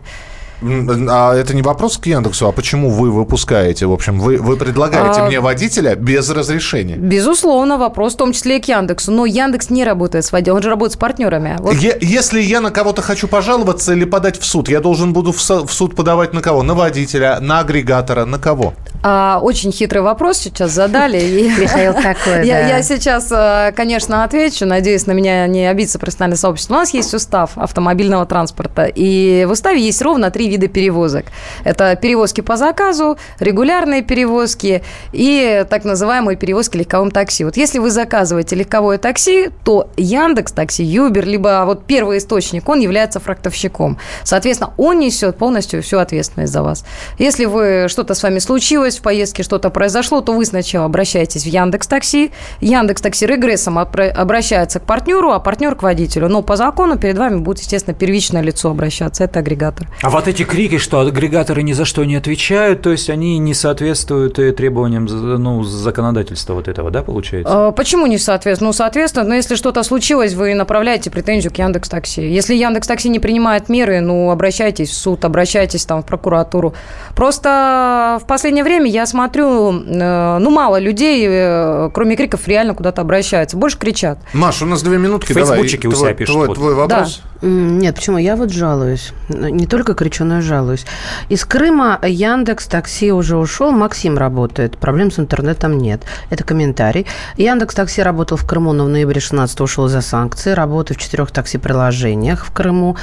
А 0.61 1.35
это 1.35 1.55
не 1.55 1.61
вопрос 1.61 1.97
к 1.97 2.05
Яндексу, 2.07 2.47
а 2.47 2.51
почему 2.51 2.89
вы 2.89 3.11
выпускаете? 3.11 3.85
В 3.85 3.93
общем, 3.93 4.19
вы, 4.19 4.37
вы 4.37 4.57
предлагаете 4.57 5.21
А- 5.21 5.25
мне 5.27 5.39
водителя 5.39 5.95
без 5.95 6.29
разрешения. 6.29 6.95
Безусловно, 6.95 7.77
вопрос 7.77 8.13
в 8.13 8.17
том 8.17 8.33
числе 8.33 8.57
и 8.57 8.61
к 8.61 8.67
Яндексу. 8.67 9.11
Но 9.11 9.25
Яндекс 9.25 9.69
не 9.69 9.83
работает 9.83 10.25
с 10.25 10.31
водителем, 10.31 10.57
он 10.57 10.63
же 10.63 10.69
работает 10.69 10.93
с 10.93 10.97
партнерами. 10.97 11.57
Вот 11.59 11.75
Е- 11.75 11.97
если 12.01 12.41
я 12.41 12.61
на 12.61 12.71
кого-то 12.71 13.01
хочу 13.01 13.27
пожаловаться 13.27 13.93
или 13.93 14.05
подать 14.05 14.39
в 14.39 14.45
суд, 14.45 14.69
я 14.69 14.79
должен 14.79 15.13
буду 15.13 15.31
в, 15.31 15.41
со- 15.41 15.65
в 15.65 15.71
суд 15.71 15.95
подавать 15.95 16.33
на 16.33 16.41
кого? 16.41 16.63
На 16.63 16.73
водителя, 16.73 17.39
на 17.39 17.59
агрегатора, 17.59 18.25
на 18.25 18.39
кого? 18.39 18.73
А, 19.03 19.39
очень 19.41 19.71
хитрый 19.71 20.01
вопрос 20.01 20.37
сейчас 20.39 20.71
задали. 20.71 21.51
Михаил, 21.59 21.93
такой, 21.93 22.45
я 22.47 22.81
сейчас, 22.81 23.27
э, 23.31 23.71
конечно, 23.75 24.23
отвечу. 24.23 24.65
Надеюсь, 24.65 25.05
на 25.05 25.11
меня 25.11 25.45
не 25.47 25.67
обидится 25.69 25.99
профессиональное 25.99 26.37
сообщество. 26.37 26.73
У 26.73 26.77
нас 26.77 26.93
есть 26.93 27.13
устав 27.13 27.51
автомобильного 27.57 28.25
транспорта. 28.25 28.85
И 28.85 29.45
в 29.47 29.51
уставе 29.51 29.79
есть 29.81 30.01
ровно 30.01 30.31
три 30.31 30.46
вида 30.47 30.67
перевозок. 30.67 31.25
Это 31.63 31.95
перевозки 31.95 32.41
по 32.41 32.57
заказу, 32.57 33.17
регулярные 33.39 34.01
перевозки 34.01 34.83
и 35.11 35.65
так 35.69 35.83
называемые 35.85 36.37
перевозки 36.37 36.77
легковым 36.77 37.11
такси. 37.11 37.43
Вот 37.43 37.57
если 37.57 37.79
вы 37.79 37.91
заказываете 37.91 38.55
легковое 38.55 38.97
такси, 38.97 39.49
то 39.63 39.89
Яндекс 39.97 40.51
Такси, 40.51 40.83
Юбер, 40.83 41.25
либо 41.25 41.63
вот 41.65 41.85
первый 41.85 42.17
источник, 42.17 42.67
он 42.69 42.79
является 42.79 43.19
фрактовщиком. 43.19 43.97
Соответственно, 44.23 44.73
он 44.77 44.99
несет 44.99 45.37
полностью 45.37 45.81
всю 45.83 45.97
ответственность 45.97 46.53
за 46.53 46.63
вас. 46.63 46.85
Если 47.17 47.45
вы 47.45 47.87
что-то 47.89 48.13
с 48.13 48.23
вами 48.23 48.39
случилось 48.39 48.97
в 48.97 49.01
поездке, 49.01 49.43
что-то 49.43 49.69
произошло, 49.69 50.21
то 50.21 50.33
вы 50.33 50.45
сначала 50.45 50.85
обращаетесь 50.85 51.43
в 51.43 51.47
Яндекс 51.47 51.87
Такси. 51.87 52.31
Яндекс 52.61 53.01
Такси 53.01 53.25
регрессом 53.25 53.77
обращается 53.79 54.79
к 54.79 54.83
партнеру, 54.83 55.31
а 55.31 55.39
партнер 55.39 55.75
к 55.75 55.83
водителю. 55.83 56.27
Но 56.27 56.41
по 56.41 56.55
закону 56.55 56.97
перед 56.97 57.17
вами 57.17 57.37
будет, 57.37 57.59
естественно, 57.59 57.93
первичное 57.93 58.41
лицо 58.41 58.69
обращаться. 58.69 59.23
Это 59.23 59.39
агрегатор. 59.39 59.87
А 60.01 60.09
вот 60.09 60.27
эти 60.27 60.36
крики, 60.43 60.77
что 60.77 60.99
агрегаторы 60.99 61.63
ни 61.63 61.73
за 61.73 61.85
что 61.85 62.03
не 62.05 62.15
отвечают, 62.15 62.81
то 62.81 62.91
есть 62.91 63.09
они 63.09 63.37
не 63.37 63.53
соответствуют 63.53 64.39
э, 64.39 64.51
требованиям 64.51 65.05
ну, 65.05 65.63
законодательства 65.63 66.53
вот 66.53 66.67
этого, 66.67 66.91
да, 66.91 67.03
получается? 67.03 67.69
Э, 67.69 67.71
Почему 67.75 68.07
не 68.07 68.17
соответственно? 68.17 68.69
Ну, 68.69 68.73
соответственно, 68.73 69.27
но 69.27 69.35
если 69.35 69.55
что-то 69.55 69.83
случилось, 69.83 70.33
вы 70.33 70.53
направляете 70.53 71.09
претензию 71.11 71.53
к 71.53 71.57
Яндекс 71.57 71.89
Такси. 71.89 72.21
Если 72.21 72.55
Яндекс 72.55 72.87
Такси 72.87 73.09
не 73.09 73.19
принимает 73.19 73.69
меры, 73.69 74.01
ну, 74.01 74.31
обращайтесь 74.31 74.89
в 74.89 74.95
суд, 74.95 75.23
обращайтесь 75.25 75.85
там 75.85 76.01
в 76.01 76.05
прокуратуру. 76.05 76.73
Просто 77.15 78.19
в 78.21 78.25
последнее 78.27 78.63
время 78.63 78.89
я 78.89 79.05
смотрю, 79.05 79.71
э, 79.73 80.37
ну, 80.39 80.49
мало 80.49 80.79
людей, 80.79 81.25
э, 81.27 81.89
кроме 81.93 82.15
криков, 82.15 82.47
реально 82.47 82.73
куда-то 82.73 83.01
обращаются. 83.01 83.57
Больше 83.57 83.77
кричат. 83.77 84.19
Маш, 84.33 84.61
у 84.61 84.65
нас 84.65 84.81
две 84.83 84.97
минутки. 84.97 85.33
Фейсбучики 85.33 85.83
давай. 85.83 85.97
у 85.97 85.99
себя 85.99 86.13
пишут, 86.13 86.33
Твой, 86.33 86.47
вот. 86.47 86.53
твой 86.55 86.73
вопрос. 86.75 87.21
М, 87.41 87.79
Нет, 87.79 87.95
почему? 87.95 88.17
Я 88.17 88.35
вот 88.35 88.51
жалуюсь. 88.51 89.11
Не 89.29 89.67
только 89.67 89.93
кричу, 89.93 90.25
но 90.27 90.39
и 90.39 90.41
жалуюсь. 90.41 90.85
Из 91.29 91.45
Крыма 91.45 91.99
Яндекс 92.03 92.67
Такси 92.67 93.11
уже 93.11 93.37
ушел, 93.37 93.71
Максим 93.71 94.17
работает. 94.17 94.77
Проблем 94.77 95.11
с 95.11 95.19
интернетом 95.19 95.77
нет. 95.77 96.03
Это 96.29 96.43
комментарий. 96.43 97.05
Яндекс 97.37 97.75
Такси 97.75 98.01
работал 98.01 98.37
в 98.37 98.45
Крыму, 98.45 98.73
но 98.73 98.85
в 98.85 98.89
ноябре 98.89 99.19
16 99.19 99.61
ушел 99.61 99.87
из-за 99.87 100.01
санкций. 100.01 100.53
Работаю 100.53 100.97
в 100.97 101.01
четырех 101.01 101.31
такси-приложениях 101.31 102.45
в 102.45 102.51
Крыму. 102.51 102.97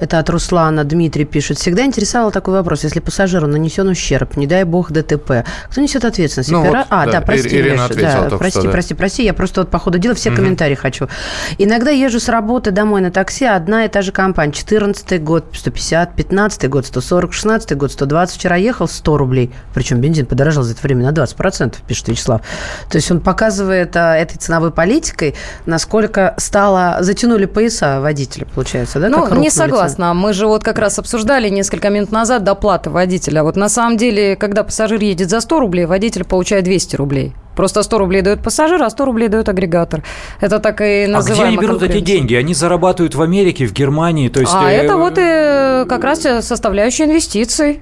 Это 0.00 0.18
от 0.18 0.30
Руслана. 0.30 0.84
Дмитрий 0.84 1.24
пишет. 1.24 1.58
Всегда 1.58 1.84
интересовал 1.84 2.30
такой 2.30 2.54
вопрос. 2.54 2.84
Если 2.84 3.00
пассажиру 3.00 3.46
нанесен 3.46 3.88
ущерб, 3.88 4.36
не 4.36 4.46
дай 4.46 4.64
бог 4.64 4.92
ДТП, 4.92 5.44
кто 5.70 5.80
несет 5.80 6.04
ответственность? 6.04 6.50
Ну 6.50 6.62
Опера- 6.62 6.78
вот, 6.78 6.86
а, 6.90 7.06
да, 7.06 7.12
да, 7.12 7.20
прости, 7.20 7.56
Ирина 7.56 7.86
ответила 7.86 8.28
да, 8.30 8.38
прости, 8.38 8.58
что, 8.58 8.68
да. 8.68 8.72
прости, 8.72 8.94
прости. 8.94 9.24
Я 9.24 9.34
просто 9.34 9.62
вот 9.62 9.70
по 9.70 9.78
ходу 9.78 9.98
дела 9.98 10.14
все 10.14 10.30
комментарии 10.30 10.74
хочу. 10.74 11.08
Иногда 11.58 11.90
езжу 11.90 12.20
с 12.20 12.28
работы 12.28 12.70
домой 12.70 13.00
на 13.00 13.10
такси, 13.10 13.44
одна 13.44 13.84
и 13.84 13.88
та 13.88 14.02
же 14.02 14.12
компания. 14.12 14.52
14 14.52 15.22
год, 15.22 15.44
150, 15.52 16.14
15 16.14 16.65
15 16.66 16.70
год 16.70 16.86
140, 16.86 17.32
16 17.32 17.76
год 17.76 17.92
120. 17.92 18.36
Вчера 18.36 18.56
ехал 18.56 18.88
100 18.88 19.16
рублей. 19.16 19.50
Причем 19.74 20.00
бензин 20.00 20.26
подорожал 20.26 20.62
за 20.62 20.72
это 20.72 20.82
время 20.82 21.04
на 21.04 21.14
20%, 21.14 21.76
пишет 21.86 22.08
Вячеслав. 22.08 22.42
То 22.90 22.96
есть 22.96 23.10
он 23.10 23.20
показывает 23.20 23.96
а, 23.96 24.16
этой 24.16 24.36
ценовой 24.36 24.70
политикой, 24.70 25.34
насколько 25.66 26.34
стало... 26.38 26.98
Затянули 27.00 27.46
пояса 27.46 28.00
водителя, 28.00 28.46
получается, 28.54 29.00
да? 29.00 29.08
Ну, 29.08 29.34
не 29.36 29.50
согласна. 29.50 30.14
Мы 30.14 30.32
же 30.32 30.46
вот 30.46 30.64
как 30.64 30.78
раз 30.78 30.98
обсуждали 30.98 31.48
несколько 31.48 31.90
минут 31.90 32.12
назад 32.12 32.44
доплаты 32.44 32.90
водителя. 32.90 33.42
Вот 33.42 33.56
на 33.56 33.68
самом 33.68 33.96
деле, 33.96 34.36
когда 34.36 34.62
пассажир 34.64 35.00
едет 35.00 35.30
за 35.30 35.40
100 35.40 35.60
рублей, 35.60 35.86
водитель 35.86 36.24
получает 36.24 36.64
200 36.64 36.96
рублей. 36.96 37.34
Просто 37.56 37.82
100 37.82 37.98
рублей 37.98 38.22
дает 38.22 38.42
пассажир, 38.42 38.82
а 38.82 38.90
100 38.90 39.04
рублей 39.04 39.28
дает 39.28 39.48
агрегатор. 39.48 40.02
Это 40.40 40.58
так 40.60 40.80
и 40.82 41.06
называемая 41.06 41.18
А 41.18 41.22
где 41.22 41.42
они 41.42 41.56
берут 41.56 41.82
эти 41.82 42.00
деньги? 42.00 42.34
Они 42.34 42.54
зарабатывают 42.54 43.14
в 43.14 43.22
Америке, 43.22 43.66
в 43.66 43.72
Германии, 43.72 44.28
то 44.28 44.40
есть... 44.40 44.52
А 44.54 44.70
э, 44.70 44.76
это 44.76 44.96
вот 44.96 45.18
э, 45.18 45.86
как 45.88 46.04
раз 46.04 46.20
составляющая 46.46 47.04
инвестиций. 47.04 47.80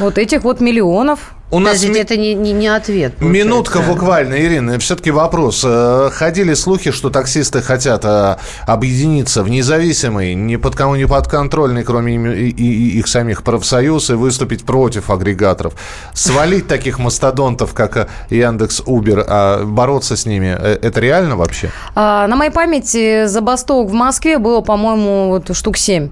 Вот 0.00 0.18
этих 0.18 0.42
вот 0.42 0.60
миллионов. 0.60 1.34
У 1.52 1.58
нас 1.58 1.82
Подождите, 1.82 1.92
ми- 1.92 2.00
это 2.00 2.16
не, 2.16 2.32
не, 2.34 2.52
не 2.52 2.66
ответ. 2.68 3.12
получается. 3.18 3.44
Минутка 3.44 3.80
буквально, 3.80 4.40
Ирина. 4.40 4.78
Все-таки 4.78 5.10
вопрос. 5.10 5.62
Э, 5.62 6.08
Ходили 6.10 6.54
слухи, 6.54 6.92
что 6.92 7.10
таксисты 7.10 7.60
хотят 7.60 8.06
э, 8.06 8.36
объединиться 8.66 9.42
в 9.42 9.50
независимый, 9.50 10.34
ни 10.34 10.56
под 10.56 10.74
кому 10.74 10.96
не 10.96 11.06
подконтрольный, 11.06 11.84
кроме 11.84 12.14
их 12.48 13.06
самих 13.06 13.42
профсоюз, 13.42 14.08
и 14.08 14.14
выступить 14.14 14.64
против 14.64 15.10
агрегаторов. 15.10 15.74
Свалить 16.14 16.68
таких 16.68 16.98
мастодонтов, 16.98 17.74
как 17.74 17.98
э, 17.98 18.06
Яндекс, 18.30 18.80
Убер, 18.86 19.22
а 19.28 19.62
бороться 19.62 20.16
с 20.16 20.24
ними, 20.24 20.46
это 20.46 21.00
реально 21.00 21.36
вообще? 21.36 21.70
А, 21.94 22.26
на 22.28 22.36
моей 22.36 22.50
памяти 22.50 23.26
забастовок 23.26 23.90
в 23.90 23.94
Москве 23.94 24.38
было, 24.38 24.62
по-моему, 24.62 25.28
вот 25.28 25.54
штук 25.54 25.76
7. 25.76 26.08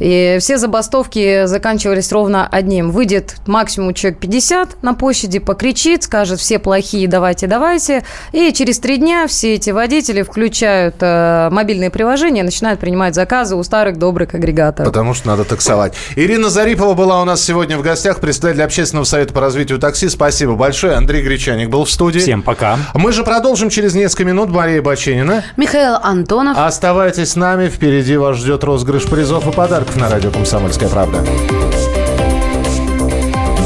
И 0.00 0.38
все 0.40 0.58
забастовки 0.58 1.46
заканчивались 1.46 2.10
ровно 2.10 2.44
одним. 2.48 2.90
Выйдет 2.90 3.36
максимум 3.46 3.94
человек 3.94 4.18
50 4.18 4.79
на 4.82 4.94
площади, 4.94 5.38
покричит, 5.38 6.04
скажет 6.04 6.40
«все 6.40 6.58
плохие, 6.58 7.08
давайте, 7.08 7.46
давайте». 7.46 8.04
И 8.32 8.52
через 8.52 8.78
три 8.78 8.96
дня 8.98 9.26
все 9.26 9.54
эти 9.54 9.70
водители 9.70 10.22
включают 10.22 10.96
э, 11.00 11.48
мобильные 11.50 11.90
приложения 11.90 12.42
начинают 12.42 12.80
принимать 12.80 13.14
заказы 13.14 13.56
у 13.56 13.62
старых 13.62 13.98
добрых 13.98 14.34
агрегаторов. 14.34 14.90
Потому 14.90 15.14
что 15.14 15.28
надо 15.28 15.44
таксовать. 15.44 15.94
Ирина 16.16 16.50
Зарипова 16.50 16.94
была 16.94 17.20
у 17.20 17.24
нас 17.24 17.42
сегодня 17.42 17.78
в 17.78 17.82
гостях, 17.82 18.20
председатель 18.20 18.62
общественного 18.62 19.04
совета 19.04 19.32
по 19.32 19.40
развитию 19.40 19.78
такси. 19.78 20.08
Спасибо 20.08 20.54
большое. 20.54 20.94
Андрей 20.94 21.22
Гречаник 21.22 21.68
был 21.68 21.84
в 21.84 21.90
студии. 21.90 22.20
Всем 22.20 22.42
пока. 22.42 22.78
Мы 22.94 23.12
же 23.12 23.24
продолжим 23.24 23.70
через 23.70 23.94
несколько 23.94 24.24
минут. 24.24 24.50
Мария 24.50 24.82
Баченина. 24.82 25.44
Михаил 25.56 25.96
Антонов. 26.02 26.56
Оставайтесь 26.58 27.32
с 27.32 27.36
нами. 27.36 27.68
Впереди 27.68 28.16
вас 28.16 28.36
ждет 28.36 28.64
розыгрыш 28.64 29.04
призов 29.04 29.46
и 29.46 29.52
подарков 29.52 29.96
на 29.96 30.08
радио 30.08 30.30
«Комсомольская 30.30 30.88
правда». 30.88 31.24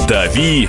«Дави 0.08 0.68